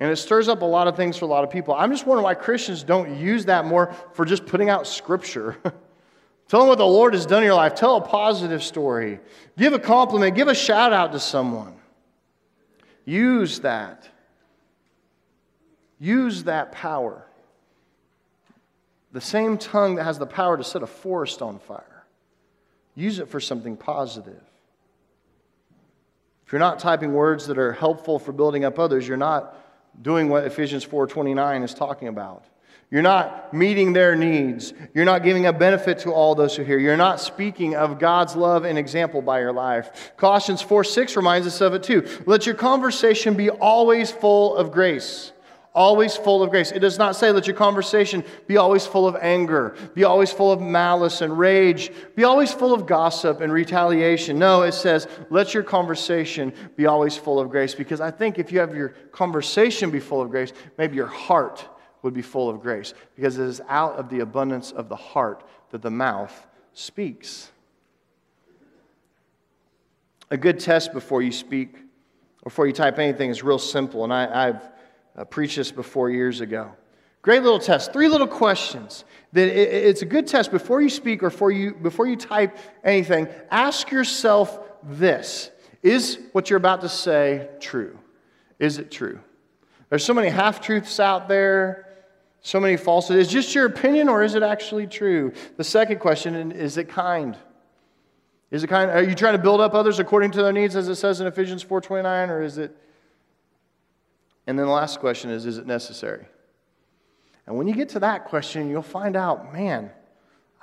And 0.00 0.10
it 0.10 0.16
stirs 0.16 0.48
up 0.48 0.62
a 0.62 0.66
lot 0.66 0.88
of 0.88 0.96
things 0.96 1.16
for 1.16 1.24
a 1.24 1.28
lot 1.28 1.44
of 1.44 1.50
people. 1.50 1.74
I'm 1.74 1.90
just 1.90 2.06
wondering 2.06 2.24
why 2.24 2.34
Christians 2.34 2.82
don't 2.82 3.16
use 3.18 3.44
that 3.46 3.64
more 3.64 3.94
for 4.12 4.24
just 4.24 4.44
putting 4.44 4.68
out 4.68 4.86
scripture. 4.86 5.56
Tell 6.48 6.60
them 6.60 6.68
what 6.68 6.78
the 6.78 6.86
Lord 6.86 7.14
has 7.14 7.26
done 7.26 7.42
in 7.42 7.46
your 7.46 7.54
life. 7.54 7.74
Tell 7.74 7.96
a 7.96 8.00
positive 8.00 8.62
story. 8.62 9.20
Give 9.56 9.72
a 9.72 9.78
compliment. 9.78 10.36
Give 10.36 10.48
a 10.48 10.54
shout 10.54 10.92
out 10.92 11.12
to 11.12 11.20
someone. 11.20 11.74
Use 13.04 13.60
that. 13.60 14.08
Use 15.98 16.44
that 16.44 16.72
power. 16.72 17.26
The 19.14 19.20
same 19.20 19.58
tongue 19.58 19.94
that 19.94 20.02
has 20.02 20.18
the 20.18 20.26
power 20.26 20.56
to 20.56 20.64
set 20.64 20.82
a 20.82 20.88
forest 20.88 21.40
on 21.40 21.60
fire. 21.60 22.04
Use 22.96 23.20
it 23.20 23.28
for 23.28 23.38
something 23.38 23.76
positive. 23.76 24.42
If 26.44 26.52
you're 26.52 26.58
not 26.58 26.80
typing 26.80 27.12
words 27.12 27.46
that 27.46 27.56
are 27.56 27.72
helpful 27.72 28.18
for 28.18 28.32
building 28.32 28.64
up 28.64 28.76
others, 28.76 29.06
you're 29.06 29.16
not 29.16 29.56
doing 30.02 30.28
what 30.28 30.44
Ephesians 30.44 30.84
4:29 30.84 31.62
is 31.62 31.74
talking 31.74 32.08
about. 32.08 32.42
You're 32.90 33.02
not 33.02 33.54
meeting 33.54 33.92
their 33.92 34.16
needs. 34.16 34.72
You're 34.94 35.04
not 35.04 35.22
giving 35.22 35.46
a 35.46 35.52
benefit 35.52 36.00
to 36.00 36.12
all 36.12 36.34
those 36.34 36.56
who 36.56 36.64
hear. 36.64 36.78
You're 36.78 36.96
not 36.96 37.20
speaking 37.20 37.76
of 37.76 38.00
God's 38.00 38.34
love 38.34 38.64
and 38.64 38.76
example 38.76 39.22
by 39.22 39.38
your 39.38 39.52
life. 39.52 40.12
Colossians 40.16 40.60
4 40.60 40.82
6 40.82 41.14
reminds 41.14 41.46
us 41.46 41.60
of 41.60 41.72
it 41.72 41.84
too. 41.84 42.04
Let 42.26 42.46
your 42.46 42.56
conversation 42.56 43.34
be 43.34 43.48
always 43.48 44.10
full 44.10 44.56
of 44.56 44.72
grace 44.72 45.30
always 45.74 46.16
full 46.16 46.42
of 46.42 46.50
grace. 46.50 46.70
It 46.70 46.78
does 46.78 46.98
not 46.98 47.16
say, 47.16 47.32
let 47.32 47.46
your 47.46 47.56
conversation 47.56 48.22
be 48.46 48.56
always 48.56 48.86
full 48.86 49.08
of 49.08 49.16
anger, 49.16 49.74
be 49.94 50.04
always 50.04 50.30
full 50.30 50.52
of 50.52 50.60
malice 50.60 51.20
and 51.20 51.36
rage, 51.36 51.90
be 52.14 52.22
always 52.22 52.52
full 52.52 52.72
of 52.72 52.86
gossip 52.86 53.40
and 53.40 53.52
retaliation. 53.52 54.38
No, 54.38 54.62
it 54.62 54.72
says, 54.72 55.08
let 55.30 55.52
your 55.52 55.64
conversation 55.64 56.52
be 56.76 56.86
always 56.86 57.16
full 57.16 57.40
of 57.40 57.50
grace. 57.50 57.74
Because 57.74 58.00
I 58.00 58.10
think 58.10 58.38
if 58.38 58.52
you 58.52 58.60
have 58.60 58.74
your 58.74 58.90
conversation 59.10 59.90
be 59.90 60.00
full 60.00 60.22
of 60.22 60.30
grace, 60.30 60.52
maybe 60.78 60.94
your 60.94 61.08
heart 61.08 61.68
would 62.02 62.14
be 62.14 62.22
full 62.22 62.48
of 62.48 62.60
grace. 62.60 62.94
Because 63.16 63.38
it 63.38 63.46
is 63.46 63.60
out 63.68 63.96
of 63.96 64.08
the 64.08 64.20
abundance 64.20 64.70
of 64.70 64.88
the 64.88 64.96
heart 64.96 65.42
that 65.70 65.82
the 65.82 65.90
mouth 65.90 66.46
speaks. 66.72 67.50
A 70.30 70.36
good 70.36 70.60
test 70.60 70.92
before 70.92 71.20
you 71.20 71.32
speak, 71.32 71.76
before 72.44 72.66
you 72.66 72.72
type 72.72 72.98
anything, 72.98 73.30
is 73.30 73.42
real 73.42 73.58
simple. 73.58 74.04
And 74.04 74.12
I, 74.12 74.48
I've 74.48 74.73
uh, 75.16 75.24
preached 75.24 75.56
this 75.56 75.72
before 75.72 76.10
years 76.10 76.40
ago. 76.40 76.72
Great 77.22 77.42
little 77.42 77.58
test. 77.58 77.92
Three 77.92 78.08
little 78.08 78.26
questions. 78.26 79.04
That 79.32 79.48
it's 79.48 80.02
a 80.02 80.06
good 80.06 80.26
test 80.26 80.50
before 80.50 80.82
you 80.82 80.90
speak 80.90 81.22
or 81.22 81.30
before 81.30 81.50
you, 81.50 81.74
before 81.74 82.06
you 82.06 82.16
type 82.16 82.58
anything. 82.84 83.28
Ask 83.50 83.90
yourself 83.90 84.60
this 84.82 85.50
Is 85.82 86.18
what 86.32 86.50
you're 86.50 86.58
about 86.58 86.82
to 86.82 86.88
say 86.88 87.48
true? 87.60 87.98
Is 88.58 88.78
it 88.78 88.90
true? 88.90 89.20
There's 89.88 90.04
so 90.04 90.14
many 90.14 90.28
half 90.28 90.60
truths 90.60 91.00
out 91.00 91.28
there, 91.28 91.88
So 92.42 92.60
many 92.60 92.76
falsehoods. 92.76 93.28
Is 93.28 93.32
just 93.32 93.54
your 93.54 93.66
opinion 93.66 94.10
or 94.10 94.22
is 94.22 94.34
it 94.34 94.42
actually 94.42 94.86
true? 94.86 95.32
The 95.56 95.64
second 95.64 96.00
question 96.00 96.52
is 96.52 96.76
it 96.76 96.90
kind? 96.90 97.38
Is 98.50 98.62
it 98.64 98.66
kind? 98.66 98.90
Are 98.90 99.02
you 99.02 99.14
trying 99.14 99.32
to 99.32 99.42
build 99.42 99.62
up 99.62 99.72
others 99.72 99.98
according 99.98 100.32
to 100.32 100.42
their 100.42 100.52
needs, 100.52 100.76
as 100.76 100.88
it 100.88 100.96
says 100.96 101.20
in 101.20 101.26
Ephesians 101.26 101.64
4:29, 101.64 102.28
or 102.28 102.42
is 102.42 102.58
it? 102.58 102.76
And 104.46 104.58
then 104.58 104.66
the 104.66 104.72
last 104.72 105.00
question 105.00 105.30
is: 105.30 105.46
Is 105.46 105.58
it 105.58 105.66
necessary? 105.66 106.26
And 107.46 107.56
when 107.56 107.68
you 107.68 107.74
get 107.74 107.90
to 107.90 108.00
that 108.00 108.24
question, 108.24 108.70
you'll 108.70 108.82
find 108.82 109.16
out, 109.16 109.52
man, 109.52 109.90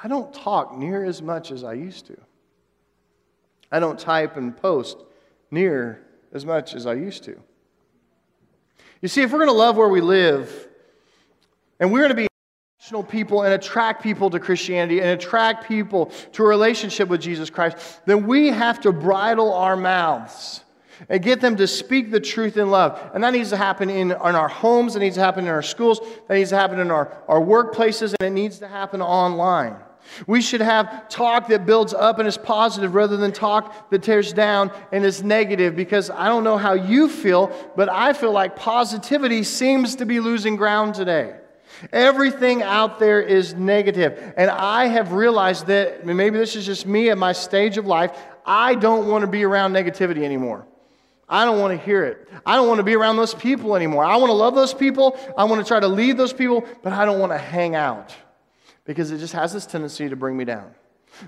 I 0.03 0.07
don't 0.07 0.33
talk 0.33 0.77
near 0.77 1.05
as 1.05 1.21
much 1.21 1.51
as 1.51 1.63
I 1.63 1.73
used 1.73 2.07
to. 2.07 2.17
I 3.71 3.79
don't 3.79 3.99
type 3.99 4.35
and 4.35 4.55
post 4.55 4.97
near 5.51 6.01
as 6.33 6.45
much 6.45 6.73
as 6.73 6.85
I 6.85 6.93
used 6.93 7.23
to. 7.25 7.39
You 9.01 9.07
see, 9.07 9.21
if 9.21 9.31
we're 9.31 9.39
going 9.39 9.49
to 9.49 9.53
love 9.53 9.77
where 9.77 9.89
we 9.89 10.01
live, 10.01 10.67
and 11.79 11.91
we're 11.91 11.99
going 11.99 12.09
to 12.09 12.15
be 12.15 12.27
national 12.79 13.03
people 13.03 13.43
and 13.43 13.53
attract 13.53 14.03
people 14.03 14.29
to 14.29 14.39
Christianity 14.39 15.01
and 15.01 15.09
attract 15.09 15.67
people 15.67 16.07
to 16.33 16.43
a 16.43 16.47
relationship 16.47 17.09
with 17.09 17.21
Jesus 17.21 17.49
Christ, 17.49 18.01
then 18.05 18.25
we 18.25 18.47
have 18.47 18.79
to 18.81 18.91
bridle 18.91 19.53
our 19.53 19.75
mouths 19.75 20.61
and 21.09 21.21
get 21.23 21.41
them 21.41 21.55
to 21.57 21.67
speak 21.67 22.11
the 22.11 22.19
truth 22.19 22.57
in 22.57 22.69
love. 22.69 22.99
And 23.13 23.23
that 23.23 23.31
needs 23.31 23.49
to 23.49 23.57
happen 23.57 23.89
in, 23.89 24.11
in 24.11 24.17
our 24.17 24.47
homes, 24.47 24.95
it 24.95 24.99
needs 24.99 25.15
to 25.15 25.21
happen 25.21 25.45
in 25.45 25.49
our 25.49 25.61
schools, 25.61 25.99
that 26.27 26.35
needs 26.35 26.49
to 26.51 26.57
happen 26.57 26.79
in 26.79 26.91
our, 26.91 27.15
our 27.27 27.39
workplaces, 27.39 28.13
and 28.19 28.27
it 28.27 28.41
needs 28.41 28.59
to 28.59 28.67
happen 28.67 29.01
online. 29.01 29.75
We 30.27 30.41
should 30.41 30.61
have 30.61 31.09
talk 31.09 31.47
that 31.47 31.65
builds 31.65 31.93
up 31.93 32.19
and 32.19 32.27
is 32.27 32.37
positive 32.37 32.95
rather 32.95 33.17
than 33.17 33.31
talk 33.31 33.89
that 33.91 34.03
tears 34.03 34.33
down 34.33 34.71
and 34.91 35.05
is 35.05 35.23
negative 35.23 35.75
because 35.75 36.09
I 36.09 36.27
don't 36.27 36.43
know 36.43 36.57
how 36.57 36.73
you 36.73 37.07
feel, 37.07 37.55
but 37.75 37.89
I 37.89 38.13
feel 38.13 38.31
like 38.31 38.55
positivity 38.55 39.43
seems 39.43 39.95
to 39.97 40.05
be 40.05 40.19
losing 40.19 40.55
ground 40.55 40.95
today. 40.95 41.35
Everything 41.93 42.61
out 42.61 42.99
there 42.99 43.21
is 43.21 43.53
negative. 43.53 44.33
And 44.37 44.51
I 44.51 44.87
have 44.87 45.13
realized 45.13 45.67
that 45.67 46.05
maybe 46.05 46.37
this 46.37 46.55
is 46.55 46.65
just 46.65 46.85
me 46.85 47.09
at 47.09 47.17
my 47.17 47.31
stage 47.31 47.77
of 47.77 47.87
life. 47.87 48.17
I 48.45 48.75
don't 48.75 49.07
want 49.07 49.21
to 49.21 49.27
be 49.27 49.43
around 49.43 49.73
negativity 49.73 50.23
anymore. 50.23 50.67
I 51.31 51.45
don't 51.45 51.59
want 51.59 51.79
to 51.79 51.83
hear 51.83 52.03
it. 52.03 52.27
I 52.45 52.57
don't 52.57 52.67
want 52.67 52.79
to 52.79 52.83
be 52.83 52.93
around 52.93 53.15
those 53.15 53.33
people 53.33 53.77
anymore. 53.77 54.03
I 54.03 54.17
want 54.17 54.29
to 54.29 54.33
love 54.33 54.53
those 54.53 54.73
people. 54.73 55.17
I 55.37 55.45
want 55.45 55.63
to 55.63 55.67
try 55.67 55.79
to 55.79 55.87
lead 55.87 56.17
those 56.17 56.33
people, 56.33 56.65
but 56.83 56.91
I 56.91 57.05
don't 57.05 57.19
want 57.19 57.31
to 57.31 57.37
hang 57.37 57.73
out 57.73 58.13
because 58.83 59.11
it 59.11 59.19
just 59.19 59.31
has 59.33 59.53
this 59.53 59.65
tendency 59.65 60.09
to 60.09 60.15
bring 60.17 60.35
me 60.35 60.43
down. 60.43 60.71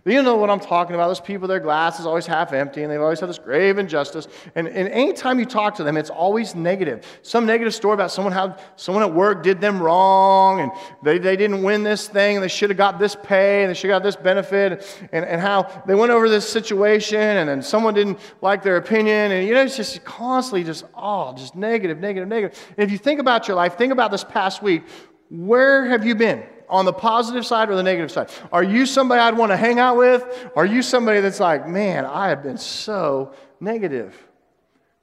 You 0.05 0.23
know 0.23 0.35
what 0.35 0.49
I'm 0.49 0.59
talking 0.59 0.95
about? 0.95 1.07
Those 1.07 1.19
people, 1.19 1.47
their 1.47 1.59
glass 1.59 1.99
is 1.99 2.05
always 2.05 2.25
half 2.25 2.53
empty, 2.53 2.83
and 2.83 2.91
they've 2.91 3.01
always 3.01 3.19
had 3.19 3.29
this 3.29 3.39
grave 3.39 3.77
injustice. 3.77 4.27
And, 4.55 4.67
and 4.67 4.87
anytime 4.89 5.39
you 5.39 5.45
talk 5.45 5.75
to 5.75 5.83
them, 5.83 5.97
it's 5.97 6.09
always 6.09 6.55
negative. 6.55 7.05
Some 7.21 7.45
negative 7.45 7.73
story 7.73 7.93
about 7.93 8.11
someone 8.11 8.33
how 8.33 8.57
someone 8.75 9.03
at 9.03 9.13
work 9.13 9.43
did 9.43 9.61
them 9.61 9.81
wrong, 9.81 10.61
and 10.61 10.71
they, 11.03 11.17
they 11.17 11.35
didn't 11.35 11.63
win 11.63 11.83
this 11.83 12.07
thing, 12.07 12.37
and 12.37 12.43
they 12.43 12.47
should 12.47 12.69
have 12.69 12.77
got 12.77 12.99
this 12.99 13.15
pay, 13.15 13.63
and 13.63 13.69
they 13.69 13.73
should 13.73 13.89
have 13.89 14.01
got 14.01 14.05
this 14.05 14.15
benefit, 14.15 15.07
and, 15.11 15.25
and 15.25 15.41
how 15.41 15.63
they 15.87 15.95
went 15.95 16.11
over 16.11 16.29
this 16.29 16.47
situation, 16.47 17.19
and 17.19 17.49
then 17.49 17.61
someone 17.61 17.93
didn't 17.93 18.19
like 18.41 18.63
their 18.63 18.77
opinion. 18.77 19.31
And 19.31 19.47
you 19.47 19.53
know, 19.53 19.63
it's 19.63 19.77
just 19.77 20.03
constantly 20.03 20.63
just, 20.63 20.85
oh, 20.95 21.33
just 21.33 21.55
negative, 21.55 21.99
negative, 21.99 22.27
negative. 22.27 22.57
And 22.77 22.83
if 22.83 22.91
you 22.91 22.97
think 22.97 23.19
about 23.19 23.47
your 23.47 23.55
life, 23.55 23.77
think 23.77 23.91
about 23.91 24.11
this 24.11 24.23
past 24.23 24.61
week. 24.61 24.83
Where 25.29 25.85
have 25.85 26.05
you 26.05 26.15
been? 26.15 26.43
On 26.69 26.85
the 26.85 26.93
positive 26.93 27.45
side 27.45 27.69
or 27.69 27.75
the 27.75 27.83
negative 27.83 28.11
side? 28.11 28.29
Are 28.51 28.63
you 28.63 28.85
somebody 28.85 29.19
I'd 29.19 29.37
want 29.37 29.51
to 29.51 29.57
hang 29.57 29.79
out 29.79 29.97
with? 29.97 30.49
Are 30.55 30.65
you 30.65 30.81
somebody 30.81 31.19
that's 31.19 31.39
like, 31.39 31.67
man, 31.67 32.05
I 32.05 32.29
have 32.29 32.43
been 32.43 32.57
so 32.57 33.33
negative? 33.59 34.15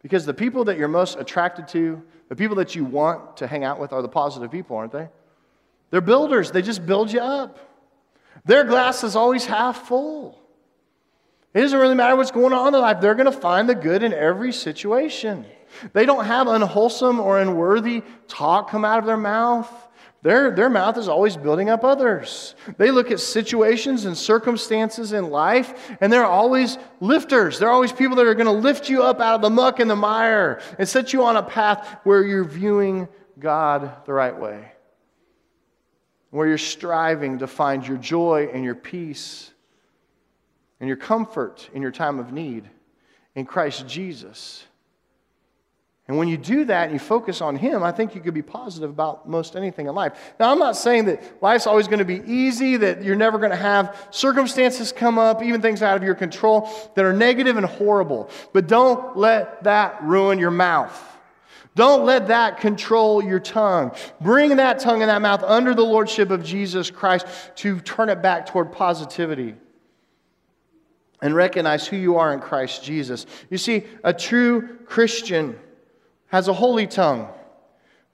Because 0.02 0.24
the 0.24 0.34
people 0.34 0.64
that 0.64 0.78
you're 0.78 0.88
most 0.88 1.18
attracted 1.18 1.68
to, 1.68 2.02
the 2.28 2.36
people 2.36 2.56
that 2.56 2.74
you 2.74 2.84
want 2.84 3.36
to 3.38 3.46
hang 3.46 3.64
out 3.64 3.78
with, 3.80 3.92
are 3.92 4.02
the 4.02 4.08
positive 4.08 4.50
people, 4.50 4.76
aren't 4.76 4.92
they? 4.92 5.08
They're 5.90 6.00
builders, 6.00 6.50
they 6.50 6.62
just 6.62 6.86
build 6.86 7.12
you 7.12 7.20
up. 7.20 7.58
Their 8.44 8.64
glass 8.64 9.04
is 9.04 9.16
always 9.16 9.44
half 9.44 9.86
full. 9.88 10.40
It 11.52 11.60
doesn't 11.60 11.78
really 11.78 11.96
matter 11.96 12.14
what's 12.16 12.30
going 12.30 12.52
on 12.52 12.68
in 12.68 12.72
their 12.72 12.82
life, 12.82 13.00
they're 13.00 13.14
going 13.14 13.30
to 13.30 13.38
find 13.38 13.68
the 13.68 13.74
good 13.74 14.02
in 14.02 14.12
every 14.12 14.52
situation. 14.52 15.44
They 15.92 16.06
don't 16.06 16.24
have 16.24 16.48
unwholesome 16.48 17.20
or 17.20 17.40
unworthy 17.40 18.02
talk 18.28 18.70
come 18.70 18.84
out 18.84 18.98
of 18.98 19.06
their 19.06 19.16
mouth. 19.16 19.68
Their, 20.22 20.50
their 20.50 20.68
mouth 20.68 20.98
is 20.98 21.09
always 21.09 21.37
building 21.37 21.70
up 21.70 21.83
others. 21.83 22.54
They 22.76 22.90
look 22.90 23.11
at 23.11 23.20
situations 23.20 24.04
and 24.04 24.16
circumstances 24.16 25.12
in 25.12 25.30
life, 25.30 25.90
and 26.00 26.12
they're 26.12 26.26
always 26.26 26.76
lifters. 27.00 27.59
They're 27.59 27.70
always 27.70 27.90
people 27.90 28.16
that 28.16 28.26
are 28.26 28.35
going 28.35 28.46
to 28.46 28.52
lift 28.52 28.90
you 28.90 29.02
up 29.02 29.20
out 29.20 29.37
of 29.37 29.40
the 29.40 29.48
muck 29.48 29.80
and 29.80 29.90
the 29.90 29.96
mire 29.96 30.61
and 30.78 30.87
set 30.87 31.14
you 31.14 31.24
on 31.24 31.37
a 31.37 31.42
path 31.42 32.00
where 32.04 32.22
you're 32.22 32.44
viewing 32.44 33.09
God 33.38 34.04
the 34.04 34.12
right 34.12 34.38
way, 34.38 34.72
where 36.28 36.46
you're 36.46 36.59
striving 36.59 37.38
to 37.38 37.46
find 37.46 37.87
your 37.87 37.96
joy 37.96 38.50
and 38.52 38.62
your 38.62 38.74
peace 38.74 39.50
and 40.80 40.87
your 40.87 40.98
comfort 40.98 41.70
in 41.72 41.80
your 41.80 41.92
time 41.92 42.18
of 42.18 42.30
need 42.30 42.68
in 43.35 43.46
Christ 43.46 43.87
Jesus. 43.88 44.66
And 46.10 46.18
when 46.18 46.26
you 46.26 46.36
do 46.36 46.64
that 46.64 46.86
and 46.86 46.92
you 46.92 46.98
focus 46.98 47.40
on 47.40 47.54
Him, 47.54 47.84
I 47.84 47.92
think 47.92 48.16
you 48.16 48.20
could 48.20 48.34
be 48.34 48.42
positive 48.42 48.90
about 48.90 49.28
most 49.28 49.54
anything 49.54 49.86
in 49.86 49.94
life. 49.94 50.32
Now, 50.40 50.50
I'm 50.50 50.58
not 50.58 50.76
saying 50.76 51.04
that 51.04 51.40
life's 51.40 51.68
always 51.68 51.86
going 51.86 52.00
to 52.00 52.04
be 52.04 52.20
easy, 52.26 52.76
that 52.78 53.04
you're 53.04 53.14
never 53.14 53.38
going 53.38 53.52
to 53.52 53.56
have 53.56 54.08
circumstances 54.10 54.90
come 54.90 55.20
up, 55.20 55.40
even 55.40 55.62
things 55.62 55.82
out 55.82 55.96
of 55.96 56.02
your 56.02 56.16
control 56.16 56.68
that 56.96 57.04
are 57.04 57.12
negative 57.12 57.56
and 57.56 57.64
horrible. 57.64 58.28
But 58.52 58.66
don't 58.66 59.16
let 59.16 59.62
that 59.62 60.02
ruin 60.02 60.40
your 60.40 60.50
mouth. 60.50 61.00
Don't 61.76 62.04
let 62.04 62.26
that 62.26 62.58
control 62.58 63.22
your 63.22 63.38
tongue. 63.38 63.92
Bring 64.20 64.56
that 64.56 64.80
tongue 64.80 65.02
and 65.02 65.10
that 65.10 65.22
mouth 65.22 65.44
under 65.44 65.74
the 65.74 65.84
lordship 65.84 66.32
of 66.32 66.42
Jesus 66.42 66.90
Christ 66.90 67.24
to 67.58 67.78
turn 67.78 68.08
it 68.08 68.20
back 68.20 68.46
toward 68.46 68.72
positivity 68.72 69.54
and 71.22 71.36
recognize 71.36 71.86
who 71.86 71.96
you 71.96 72.16
are 72.16 72.34
in 72.34 72.40
Christ 72.40 72.82
Jesus. 72.82 73.26
You 73.48 73.58
see, 73.58 73.84
a 74.02 74.12
true 74.12 74.78
Christian 74.86 75.56
has 76.30 76.48
a 76.48 76.52
holy 76.52 76.86
tongue, 76.86 77.28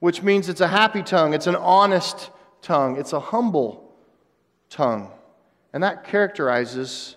which 0.01 0.23
means 0.23 0.49
it's 0.49 0.61
a 0.61 0.69
happy 0.69 1.03
tongue, 1.03 1.35
it's 1.35 1.47
an 1.47 1.57
honest 1.57 2.31
tongue, 2.63 2.97
it's 2.97 3.13
a 3.13 3.21
humble 3.21 3.93
tongue. 4.69 5.11
And 5.73 5.83
that 5.83 6.05
characterizes 6.05 7.17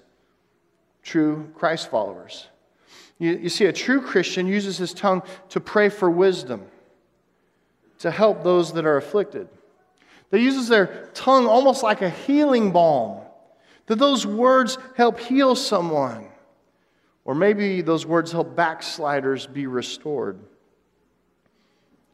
true 1.01 1.49
Christ 1.55 1.89
followers. 1.89 2.47
You, 3.17 3.37
you, 3.37 3.49
see, 3.49 3.65
a 3.65 3.73
true 3.73 4.01
Christian 4.01 4.47
uses 4.47 4.77
his 4.77 4.93
tongue 4.93 5.23
to 5.49 5.59
pray 5.59 5.89
for 5.89 6.09
wisdom, 6.09 6.65
to 7.99 8.11
help 8.11 8.43
those 8.43 8.73
that 8.73 8.85
are 8.85 8.97
afflicted. 8.97 9.47
They 10.29 10.39
uses 10.39 10.67
their 10.67 11.09
tongue 11.13 11.47
almost 11.47 11.81
like 11.81 12.01
a 12.01 12.09
healing 12.09 12.71
balm, 12.71 13.21
that 13.87 13.97
those 13.97 14.25
words 14.25 14.77
help 14.95 15.19
heal 15.19 15.55
someone. 15.55 16.27
Or 17.25 17.35
maybe 17.35 17.81
those 17.81 18.05
words 18.05 18.31
help 18.31 18.55
backsliders 18.55 19.47
be 19.47 19.67
restored. 19.67 20.39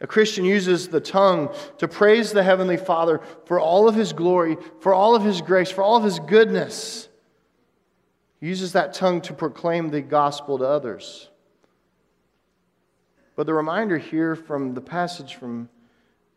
A 0.05 0.07
Christian 0.07 0.45
uses 0.45 0.89
the 0.89 0.99
tongue 0.99 1.49
to 1.79 1.87
praise 1.87 2.31
the 2.31 2.43
Heavenly 2.43 2.77
Father 2.77 3.21
for 3.45 3.59
all 3.59 3.89
of 3.89 3.95
His 3.95 4.13
glory, 4.13 4.55
for 4.79 4.93
all 4.93 5.15
of 5.15 5.23
His 5.23 5.41
grace, 5.41 5.71
for 5.71 5.81
all 5.81 5.97
of 5.97 6.03
His 6.03 6.19
goodness. 6.19 7.09
He 8.39 8.45
uses 8.45 8.73
that 8.73 8.93
tongue 8.93 9.19
to 9.21 9.33
proclaim 9.33 9.89
the 9.89 10.01
gospel 10.01 10.59
to 10.59 10.63
others. 10.63 11.31
But 13.35 13.47
the 13.47 13.55
reminder 13.55 13.97
here 13.97 14.35
from 14.35 14.75
the 14.75 14.79
passage 14.79 15.33
from 15.37 15.69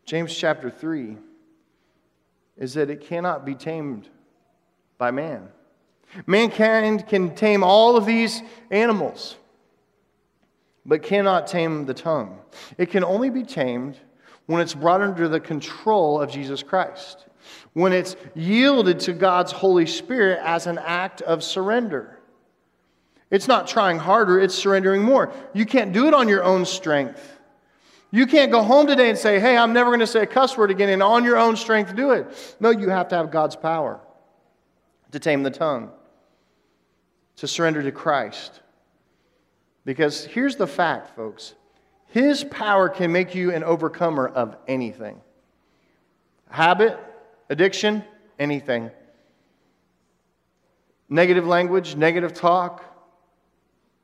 James 0.03 0.35
chapter 0.35 0.71
3 0.71 1.17
is 2.57 2.73
that 2.73 2.89
it 2.89 3.01
cannot 3.01 3.45
be 3.45 3.53
tamed 3.53 4.09
by 4.97 5.11
man. 5.11 5.47
Mankind 6.25 7.07
can 7.07 7.35
tame 7.35 7.63
all 7.63 7.95
of 7.95 8.07
these 8.07 8.41
animals 8.71 9.35
but 10.89 11.03
cannot 11.03 11.45
tame 11.45 11.85
the 11.85 11.93
tongue. 11.93 12.39
It 12.79 12.87
can 12.89 13.03
only 13.03 13.29
be 13.29 13.43
tamed 13.43 13.97
when 14.47 14.59
it's 14.59 14.73
brought 14.73 15.01
under 15.01 15.29
the 15.29 15.39
control 15.39 16.19
of 16.19 16.31
Jesus 16.31 16.63
Christ, 16.63 17.27
when 17.73 17.93
it's 17.93 18.15
yielded 18.33 18.99
to 19.01 19.13
God's 19.13 19.51
Holy 19.51 19.85
Spirit 19.85 20.39
as 20.43 20.65
an 20.65 20.79
act 20.79 21.21
of 21.21 21.43
surrender. 21.43 22.19
It's 23.29 23.47
not 23.47 23.67
trying 23.67 23.99
harder, 23.99 24.39
it's 24.39 24.55
surrendering 24.55 25.03
more. 25.03 25.31
You 25.53 25.67
can't 25.67 25.93
do 25.93 26.07
it 26.07 26.15
on 26.15 26.27
your 26.27 26.43
own 26.43 26.65
strength. 26.65 27.37
You 28.09 28.25
can't 28.25 28.51
go 28.51 28.63
home 28.63 28.87
today 28.87 29.09
and 29.09 29.17
say, 29.17 29.39
hey, 29.39 29.55
I'm 29.55 29.73
never 29.73 29.91
going 29.91 29.99
to 29.99 30.07
say 30.07 30.21
a 30.21 30.25
cuss 30.25 30.57
word 30.57 30.71
again, 30.71 30.89
and 30.89 31.03
on 31.03 31.23
your 31.23 31.37
own 31.37 31.55
strength 31.55 31.95
do 31.95 32.09
it. 32.11 32.55
No, 32.59 32.71
you 32.71 32.89
have 32.89 33.09
to 33.09 33.15
have 33.15 33.29
God's 33.29 33.55
power 33.55 33.99
to 35.11 35.19
tame 35.19 35.43
the 35.43 35.51
tongue, 35.51 35.91
to 37.35 37.47
surrender 37.47 37.83
to 37.83 37.91
Christ. 37.91 38.61
Because 39.85 40.25
here's 40.25 40.55
the 40.55 40.67
fact, 40.67 41.15
folks 41.15 41.55
His 42.07 42.43
power 42.43 42.89
can 42.89 43.11
make 43.11 43.35
you 43.35 43.53
an 43.53 43.63
overcomer 43.63 44.27
of 44.27 44.55
anything 44.67 45.21
habit, 46.49 46.99
addiction, 47.49 48.03
anything. 48.37 48.91
Negative 51.07 51.45
language, 51.45 51.95
negative 51.95 52.33
talk, 52.33 52.83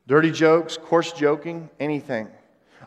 dirty 0.08 0.32
jokes, 0.32 0.78
coarse 0.78 1.12
joking, 1.12 1.70
anything. 1.80 2.28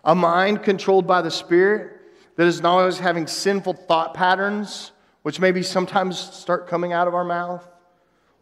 A 0.05 0.15
mind 0.15 0.63
controlled 0.63 1.07
by 1.07 1.23
the 1.23 1.31
Spirit 1.31 2.01
that 2.37 2.47
is 2.47 2.61
not 2.61 2.79
always 2.79 2.99
having 2.99 3.27
sinful 3.27 3.75
thought 3.75 4.15
patterns, 4.15 4.93
which 5.23 5.41
maybe 5.41 5.63
sometimes 5.63 6.19
start 6.19 6.69
coming 6.69 6.93
out 6.93 7.09
of 7.09 7.15
our 7.15 7.25
mouth. 7.25 7.69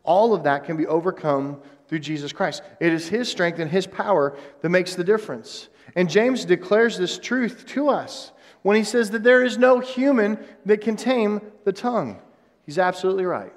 All 0.02 0.34
of 0.34 0.44
that 0.44 0.64
can 0.64 0.76
be 0.76 0.86
overcome 0.86 1.60
through 1.88 2.00
Jesus 2.00 2.32
Christ. 2.32 2.62
It 2.80 2.92
is 2.92 3.08
His 3.08 3.28
strength 3.28 3.58
and 3.58 3.70
His 3.70 3.86
power 3.86 4.36
that 4.60 4.68
makes 4.68 4.94
the 4.94 5.04
difference. 5.04 5.68
And 5.94 6.10
James 6.10 6.44
declares 6.44 6.98
this 6.98 7.18
truth 7.18 7.66
to 7.68 7.88
us 7.88 8.32
when 8.62 8.76
he 8.76 8.82
says 8.82 9.10
that 9.10 9.22
there 9.22 9.44
is 9.44 9.58
no 9.58 9.78
human 9.78 10.38
that 10.64 10.80
can 10.80 10.96
tame 10.96 11.40
the 11.64 11.72
tongue. 11.72 12.20
He's 12.64 12.78
absolutely 12.78 13.24
right. 13.24 13.52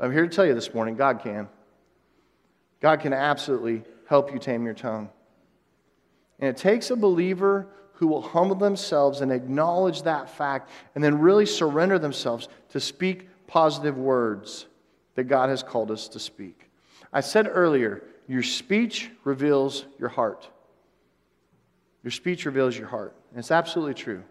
I'm 0.00 0.10
here 0.10 0.26
to 0.26 0.34
tell 0.34 0.46
you 0.46 0.54
this 0.54 0.72
morning 0.72 0.96
God 0.96 1.20
can. 1.22 1.48
God 2.80 3.00
can 3.00 3.12
absolutely 3.12 3.82
help 4.08 4.32
you 4.32 4.38
tame 4.38 4.64
your 4.64 4.74
tongue. 4.74 5.10
And 6.38 6.48
it 6.48 6.56
takes 6.56 6.90
a 6.90 6.96
believer 6.96 7.68
who 7.92 8.06
will 8.06 8.22
humble 8.22 8.56
themselves 8.56 9.20
and 9.20 9.32
acknowledge 9.32 10.02
that 10.02 10.28
fact 10.30 10.70
and 10.94 11.02
then 11.02 11.18
really 11.18 11.46
surrender 11.46 11.98
themselves 11.98 12.48
to 12.70 12.80
speak 12.80 13.28
positive 13.46 13.96
words 13.96 14.66
that 15.14 15.24
God 15.24 15.48
has 15.48 15.62
called 15.62 15.90
us 15.90 16.08
to 16.08 16.18
speak. 16.18 16.65
I 17.16 17.20
said 17.20 17.48
earlier, 17.50 18.02
your 18.28 18.42
speech 18.42 19.10
reveals 19.24 19.86
your 19.98 20.10
heart. 20.10 20.50
Your 22.04 22.10
speech 22.10 22.44
reveals 22.44 22.76
your 22.76 22.88
heart. 22.88 23.16
And 23.30 23.38
it's 23.38 23.50
absolutely 23.50 23.94
true. 23.94 24.22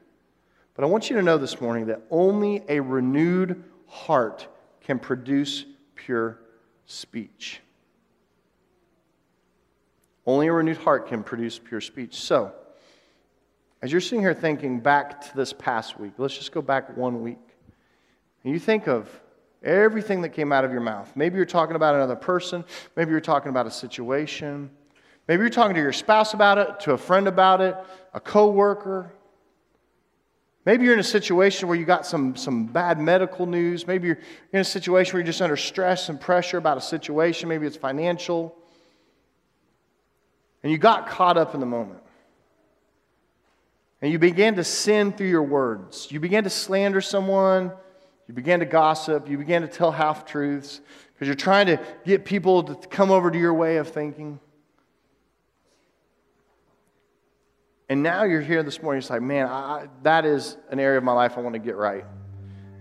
But 0.75 0.83
I 0.83 0.87
want 0.87 1.09
you 1.09 1.15
to 1.15 1.23
know 1.23 1.39
this 1.39 1.59
morning 1.59 1.87
that 1.87 2.03
only 2.11 2.61
a 2.69 2.79
renewed 2.79 3.63
heart 3.87 4.47
can 4.81 4.99
produce 4.99 5.65
pure 5.95 6.37
speech. 6.85 7.59
Only 10.27 10.45
a 10.45 10.53
renewed 10.53 10.77
heart 10.77 11.07
can 11.07 11.23
produce 11.23 11.57
pure 11.57 11.81
speech. 11.81 12.13
So, 12.13 12.53
as 13.81 13.91
you're 13.91 13.99
sitting 13.99 14.19
here 14.19 14.35
thinking 14.35 14.79
back 14.79 15.21
to 15.21 15.35
this 15.35 15.53
past 15.53 15.99
week, 15.99 16.13
let's 16.19 16.37
just 16.37 16.51
go 16.51 16.61
back 16.61 16.95
one 16.95 17.23
week. 17.23 17.39
And 18.43 18.53
you 18.53 18.59
think 18.59 18.87
of 18.87 19.09
everything 19.63 20.21
that 20.21 20.29
came 20.29 20.51
out 20.51 20.63
of 20.65 20.71
your 20.71 20.81
mouth. 20.81 21.11
Maybe 21.15 21.37
you're 21.37 21.45
talking 21.45 21.75
about 21.75 21.95
another 21.95 22.15
person, 22.15 22.63
maybe 22.95 23.11
you're 23.11 23.21
talking 23.21 23.49
about 23.49 23.67
a 23.67 23.71
situation. 23.71 24.69
Maybe 25.27 25.41
you're 25.41 25.49
talking 25.49 25.75
to 25.75 25.81
your 25.81 25.93
spouse 25.93 26.33
about 26.33 26.57
it, 26.59 26.79
to 26.81 26.91
a 26.91 26.97
friend 26.97 27.27
about 27.27 27.61
it, 27.61 27.75
a 28.13 28.19
coworker. 28.19 29.11
Maybe 30.65 30.85
you're 30.85 30.93
in 30.93 30.99
a 30.99 31.03
situation 31.03 31.67
where 31.67 31.77
you 31.77 31.85
got 31.85 32.05
some, 32.05 32.35
some 32.35 32.65
bad 32.65 32.99
medical 32.99 33.45
news. 33.45 33.87
Maybe 33.87 34.07
you're 34.07 34.19
in 34.51 34.59
a 34.59 34.63
situation 34.63 35.13
where 35.13 35.21
you're 35.21 35.27
just 35.27 35.41
under 35.41 35.57
stress 35.57 36.09
and 36.09 36.19
pressure 36.19 36.57
about 36.57 36.77
a 36.77 36.81
situation. 36.81 37.49
Maybe 37.49 37.67
it's 37.67 37.77
financial. 37.77 38.55
And 40.63 40.71
you 40.71 40.77
got 40.77 41.07
caught 41.07 41.37
up 41.37 41.53
in 41.53 41.59
the 41.59 41.65
moment. 41.67 42.01
And 44.01 44.11
you 44.11 44.19
began 44.19 44.55
to 44.55 44.63
sin 44.63 45.11
through 45.11 45.29
your 45.29 45.43
words. 45.43 46.11
You 46.11 46.19
began 46.19 46.43
to 46.43 46.49
slander 46.49 47.01
someone. 47.01 47.71
You 48.27 48.33
began 48.33 48.59
to 48.59 48.65
gossip. 48.65 49.29
You 49.29 49.37
began 49.37 49.61
to 49.61 49.67
tell 49.67 49.91
half 49.91 50.25
truths 50.25 50.81
because 51.13 51.27
you're 51.27 51.35
trying 51.35 51.67
to 51.67 51.79
get 52.05 52.25
people 52.25 52.63
to 52.63 52.87
come 52.87 53.11
over 53.11 53.29
to 53.31 53.37
your 53.37 53.53
way 53.53 53.77
of 53.77 53.87
thinking. 53.87 54.39
And 57.87 58.01
now 58.01 58.23
you're 58.23 58.41
here 58.41 58.63
this 58.63 58.81
morning, 58.81 58.99
it's 58.99 59.11
like, 59.11 59.21
man, 59.21 59.45
I, 59.45 59.87
that 60.01 60.25
is 60.25 60.57
an 60.71 60.79
area 60.79 60.97
of 60.97 61.03
my 61.03 61.11
life 61.11 61.37
I 61.37 61.41
want 61.41 61.53
to 61.53 61.59
get 61.59 61.75
right. 61.75 62.03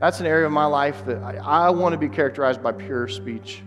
That's 0.00 0.20
an 0.20 0.26
area 0.26 0.46
of 0.46 0.52
my 0.52 0.64
life 0.64 1.04
that 1.04 1.22
I, 1.22 1.36
I 1.36 1.70
want 1.70 1.92
to 1.92 1.98
be 1.98 2.08
characterized 2.08 2.62
by 2.62 2.72
pure 2.72 3.06
speech. 3.06 3.62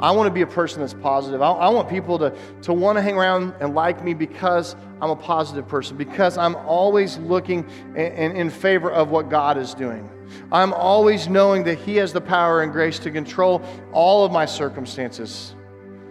I 0.00 0.10
want 0.12 0.28
to 0.28 0.32
be 0.32 0.40
a 0.40 0.46
person 0.46 0.80
that's 0.80 0.94
positive. 0.94 1.42
I, 1.42 1.50
I 1.50 1.68
want 1.68 1.88
people 1.90 2.18
to, 2.18 2.34
to 2.62 2.72
want 2.72 2.96
to 2.96 3.02
hang 3.02 3.16
around 3.16 3.54
and 3.60 3.74
like 3.74 4.02
me 4.02 4.14
because 4.14 4.74
I'm 5.02 5.10
a 5.10 5.16
positive 5.16 5.68
person, 5.68 5.96
because 5.96 6.38
I'm 6.38 6.56
always 6.56 7.18
looking 7.18 7.68
in, 7.90 7.96
in, 7.96 8.36
in 8.36 8.50
favor 8.50 8.90
of 8.90 9.10
what 9.10 9.28
God 9.28 9.58
is 9.58 9.74
doing. 9.74 10.08
I'm 10.50 10.72
always 10.72 11.28
knowing 11.28 11.64
that 11.64 11.78
He 11.78 11.96
has 11.96 12.12
the 12.12 12.20
power 12.20 12.62
and 12.62 12.72
grace 12.72 12.98
to 13.00 13.10
control 13.10 13.62
all 13.92 14.24
of 14.24 14.32
my 14.32 14.46
circumstances. 14.46 15.54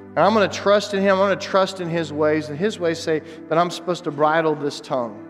And 0.10 0.20
I'm 0.20 0.34
going 0.34 0.48
to 0.48 0.56
trust 0.56 0.94
in 0.94 1.02
Him. 1.02 1.14
I'm 1.14 1.28
going 1.28 1.40
to 1.40 1.46
trust 1.46 1.82
in 1.82 1.90
His 1.90 2.14
ways. 2.14 2.50
And 2.50 2.60
His 2.60 2.80
ways 2.80 3.00
say 3.00 3.22
that 3.48 3.58
I'm 3.58 3.72
supposed 3.72 4.04
to 4.04 4.12
bridle 4.12 4.54
this 4.54 4.80
tongue, 4.80 5.26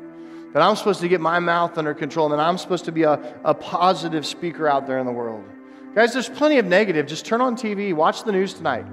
that 0.53 0.61
I'm 0.61 0.75
supposed 0.75 0.99
to 1.01 1.07
get 1.07 1.21
my 1.21 1.39
mouth 1.39 1.77
under 1.77 1.93
control, 1.93 2.31
and 2.31 2.39
that 2.39 2.43
I'm 2.43 2.57
supposed 2.57 2.85
to 2.85 2.91
be 2.91 3.03
a, 3.03 3.39
a 3.45 3.53
positive 3.53 4.25
speaker 4.25 4.67
out 4.67 4.85
there 4.85 4.99
in 4.99 5.05
the 5.05 5.11
world. 5.11 5.45
Guys, 5.95 6.13
there's 6.13 6.29
plenty 6.29 6.59
of 6.59 6.65
negative. 6.65 7.07
Just 7.07 7.25
turn 7.25 7.41
on 7.41 7.55
TV, 7.55 7.93
watch 7.93 8.23
the 8.23 8.31
news 8.31 8.53
tonight. 8.53 8.85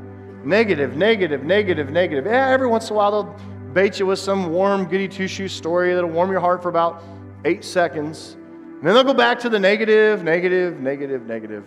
Negative, 0.44 0.96
negative, 0.96 1.44
negative, 1.44 1.90
negative. 1.90 2.24
Yeah, 2.24 2.48
every 2.48 2.66
once 2.66 2.88
in 2.88 2.94
a 2.94 2.96
while 2.96 3.10
they'll 3.10 3.36
bait 3.74 3.98
you 3.98 4.06
with 4.06 4.18
some 4.18 4.50
warm, 4.50 4.86
goody 4.86 5.06
two 5.06 5.28
shoes 5.28 5.52
story 5.52 5.92
that'll 5.94 6.08
warm 6.08 6.30
your 6.30 6.40
heart 6.40 6.62
for 6.62 6.70
about 6.70 7.02
eight 7.44 7.64
seconds. 7.64 8.36
And 8.76 8.82
then 8.82 8.94
they'll 8.94 9.04
go 9.04 9.12
back 9.12 9.38
to 9.40 9.50
the 9.50 9.58
negative, 9.58 10.24
negative, 10.24 10.80
negative, 10.80 11.26
negative. 11.26 11.64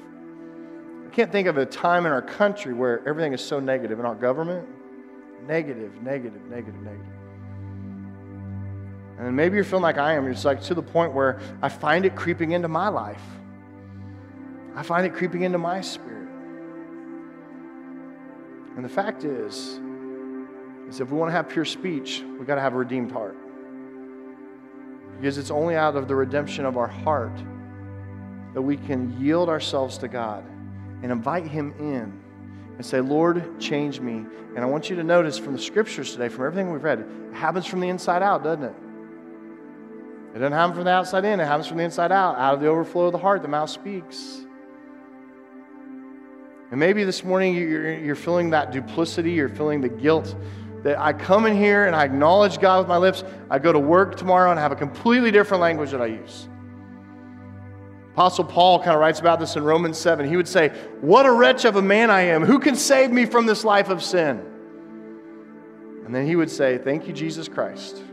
I 1.06 1.10
can't 1.12 1.32
think 1.32 1.48
of 1.48 1.58
a 1.58 1.66
time 1.66 2.08
in 2.08 2.12
our 2.12 2.22
country 2.22 2.74
where 2.74 3.08
everything 3.08 3.34
is 3.34 3.42
so 3.42 3.60
negative 3.60 4.00
in 4.00 4.06
our 4.06 4.16
government. 4.16 4.68
Negative, 5.48 5.92
negative, 6.02 6.42
negative, 6.50 6.82
negative. 6.82 7.06
And 9.20 9.36
maybe 9.36 9.56
you're 9.56 9.64
feeling 9.64 9.84
like 9.84 9.98
I 9.98 10.14
am. 10.14 10.28
It's 10.28 10.46
like 10.46 10.62
to 10.64 10.74
the 10.74 10.82
point 10.82 11.14
where 11.14 11.40
I 11.62 11.70
find 11.70 12.06
it 12.06 12.16
creeping 12.16 12.52
into 12.52 12.68
my 12.68 12.88
life. 12.88 13.22
I 14.80 14.82
find 14.82 15.06
it 15.06 15.14
creeping 15.14 15.42
into 15.42 15.58
my 15.58 15.82
spirit. 15.82 16.30
And 18.78 18.86
the 18.86 18.88
fact 18.88 19.26
is, 19.26 19.78
is 20.88 21.02
if 21.02 21.12
we 21.12 21.18
want 21.18 21.28
to 21.28 21.34
have 21.34 21.50
pure 21.50 21.66
speech, 21.66 22.24
we've 22.38 22.48
got 22.48 22.56
to 22.56 22.62
have 22.62 22.74
a 22.74 22.78
redeemed 22.78 23.12
heart. 23.12 23.36
Because 25.18 25.38
it's 25.38 25.52
only 25.52 25.76
out 25.76 25.98
of 25.98 26.08
the 26.08 26.16
redemption 26.16 26.64
of 26.64 26.78
our 26.78 26.88
heart 26.88 27.36
that 28.54 28.62
we 28.62 28.78
can 28.78 29.20
yield 29.20 29.50
ourselves 29.50 29.98
to 29.98 30.08
God 30.08 30.46
and 31.04 31.12
invite 31.12 31.46
Him 31.46 31.74
in 31.78 32.18
and 32.78 32.86
say, 32.86 33.02
Lord, 33.02 33.60
change 33.60 34.00
me. 34.00 34.26
And 34.56 34.60
I 34.60 34.66
want 34.66 34.90
you 34.90 34.96
to 34.96 35.04
notice 35.04 35.38
from 35.38 35.52
the 35.52 35.62
scriptures 35.62 36.14
today, 36.14 36.30
from 36.30 36.46
everything 36.46 36.72
we've 36.72 36.82
read, 36.82 37.00
it 37.00 37.34
happens 37.34 37.66
from 37.66 37.82
the 37.82 37.90
inside 37.90 38.24
out, 38.24 38.46
doesn't 38.46 38.64
it? 38.64 38.76
It 40.36 40.40
doesn't 40.40 40.54
happen 40.54 40.74
from 40.74 40.86
the 40.86 40.92
outside 40.92 41.26
in, 41.26 41.42
it 41.42 41.46
happens 41.46 41.68
from 41.68 41.80
the 41.80 41.84
inside 41.84 42.14
out. 42.14 42.38
Out 42.38 42.54
of 42.54 42.62
the 42.62 42.68
overflow 42.68 43.08
of 43.08 43.12
the 43.12 43.18
heart, 43.18 43.42
the 43.42 43.50
mouth 43.50 43.70
speaks. 43.70 44.46
And 46.72 46.80
maybe 46.80 47.04
this 47.04 47.24
morning 47.24 47.56
you're, 47.56 47.98
you're 47.98 48.16
feeling 48.16 48.52
that 48.52 48.72
duplicity, 48.72 49.32
you're 49.32 49.50
feeling 49.50 49.82
the 49.82 49.90
guilt 49.90 50.36
that 50.84 51.00
I 51.00 51.14
come 51.14 51.46
in 51.46 51.58
here 51.58 51.86
and 51.86 51.96
I 51.96 52.06
acknowledge 52.06 52.60
God 52.60 52.80
with 52.80 52.88
my 52.88 52.98
lips. 52.98 53.24
I 53.50 53.60
go 53.60 53.74
to 53.74 53.80
work 53.80 54.16
tomorrow 54.16 54.52
and 54.52 54.60
have 54.60 54.72
a 54.72 54.76
completely 54.76 55.32
different 55.32 55.62
language 55.62 55.92
that 55.92 56.02
I 56.02 56.08
use. 56.08 56.48
Apostle 58.14 58.46
Paul 58.46 58.80
kind 58.80 58.92
of 58.92 59.00
writes 59.00 59.20
about 59.20 59.40
this 59.40 59.56
in 59.56 59.64
Romans 59.64 59.98
7. 59.98 60.28
He 60.28 60.36
would 60.36 60.48
say, 60.48 60.70
What 61.02 61.26
a 61.26 61.32
wretch 61.32 61.66
of 61.66 61.76
a 61.76 61.82
man 61.82 62.10
I 62.10 62.22
am. 62.22 62.44
Who 62.44 62.60
can 62.60 62.76
save 62.76 63.12
me 63.12 63.26
from 63.26 63.46
this 63.46 63.64
life 63.64 63.90
of 63.90 64.04
sin? 64.04 64.46
And 66.06 66.14
then 66.14 66.26
he 66.26 66.36
would 66.36 66.50
say, 66.52 66.78
Thank 66.78 67.08
you, 67.08 67.14
Jesus 67.14 67.48
Christ. 67.48 68.04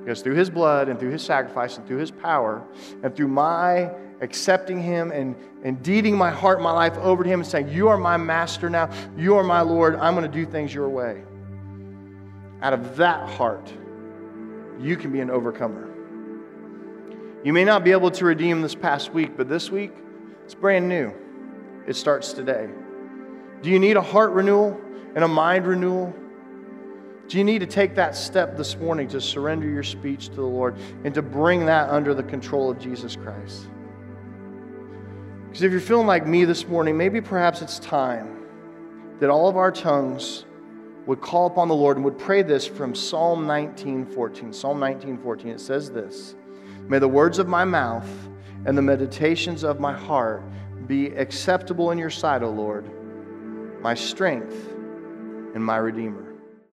Because 0.00 0.22
through 0.22 0.34
his 0.34 0.50
blood 0.50 0.88
and 0.88 0.98
through 0.98 1.10
his 1.10 1.22
sacrifice 1.22 1.76
and 1.76 1.86
through 1.86 1.98
his 1.98 2.10
power 2.10 2.62
and 3.02 3.14
through 3.14 3.28
my 3.28 3.90
accepting 4.20 4.80
him 4.82 5.10
and, 5.10 5.36
and 5.62 5.82
deeding 5.82 6.16
my 6.16 6.30
heart, 6.30 6.60
my 6.60 6.70
life 6.70 6.96
over 6.98 7.24
to 7.24 7.28
him 7.28 7.40
and 7.40 7.48
saying, 7.48 7.68
You 7.68 7.88
are 7.88 7.98
my 7.98 8.16
master 8.16 8.70
now, 8.70 8.90
you 9.16 9.36
are 9.36 9.42
my 9.44 9.60
Lord, 9.60 9.96
I'm 9.96 10.14
going 10.14 10.30
to 10.30 10.36
do 10.36 10.50
things 10.50 10.72
your 10.72 10.88
way. 10.88 11.22
Out 12.62 12.72
of 12.72 12.96
that 12.96 13.28
heart, 13.28 13.72
you 14.80 14.96
can 14.96 15.12
be 15.12 15.20
an 15.20 15.30
overcomer. 15.30 15.90
You 17.44 17.52
may 17.52 17.64
not 17.64 17.84
be 17.84 17.92
able 17.92 18.10
to 18.12 18.24
redeem 18.24 18.62
this 18.62 18.74
past 18.74 19.12
week, 19.12 19.36
but 19.36 19.48
this 19.48 19.70
week, 19.70 19.92
it's 20.44 20.54
brand 20.54 20.88
new. 20.88 21.12
It 21.86 21.94
starts 21.94 22.32
today. 22.32 22.68
Do 23.60 23.70
you 23.70 23.78
need 23.78 23.96
a 23.96 24.02
heart 24.02 24.30
renewal 24.30 24.80
and 25.14 25.24
a 25.24 25.28
mind 25.28 25.66
renewal? 25.66 26.14
Do 27.28 27.38
you 27.38 27.44
need 27.44 27.60
to 27.60 27.66
take 27.66 27.94
that 27.94 28.16
step 28.16 28.56
this 28.56 28.76
morning 28.76 29.08
to 29.08 29.20
surrender 29.20 29.68
your 29.68 29.82
speech 29.82 30.28
to 30.30 30.36
the 30.36 30.42
Lord 30.42 30.76
and 31.04 31.14
to 31.14 31.22
bring 31.22 31.66
that 31.66 31.90
under 31.90 32.14
the 32.14 32.22
control 32.22 32.70
of 32.70 32.78
Jesus 32.78 33.16
Christ? 33.16 33.68
Because 35.54 35.62
if 35.62 35.70
you're 35.70 35.80
feeling 35.80 36.08
like 36.08 36.26
me 36.26 36.44
this 36.44 36.66
morning, 36.66 36.96
maybe 36.96 37.20
perhaps 37.20 37.62
it's 37.62 37.78
time 37.78 38.44
that 39.20 39.30
all 39.30 39.48
of 39.48 39.56
our 39.56 39.70
tongues 39.70 40.46
would 41.06 41.20
call 41.20 41.46
upon 41.46 41.68
the 41.68 41.74
Lord 41.76 41.96
and 41.96 42.04
would 42.04 42.18
pray 42.18 42.42
this 42.42 42.66
from 42.66 42.92
Psalm 42.92 43.46
19:14. 43.46 44.52
Psalm 44.52 44.80
19:14 44.80 45.52
it 45.52 45.60
says 45.60 45.92
this. 45.92 46.34
May 46.88 46.98
the 46.98 47.06
words 47.06 47.38
of 47.38 47.46
my 47.46 47.64
mouth 47.64 48.08
and 48.66 48.76
the 48.76 48.82
meditations 48.82 49.62
of 49.62 49.78
my 49.78 49.92
heart 49.92 50.42
be 50.88 51.14
acceptable 51.14 51.92
in 51.92 51.98
your 51.98 52.10
sight, 52.10 52.42
O 52.42 52.50
Lord, 52.50 52.90
my 53.80 53.94
strength 53.94 54.74
and 55.54 55.64
my 55.64 55.76
Redeemer. 55.76 56.23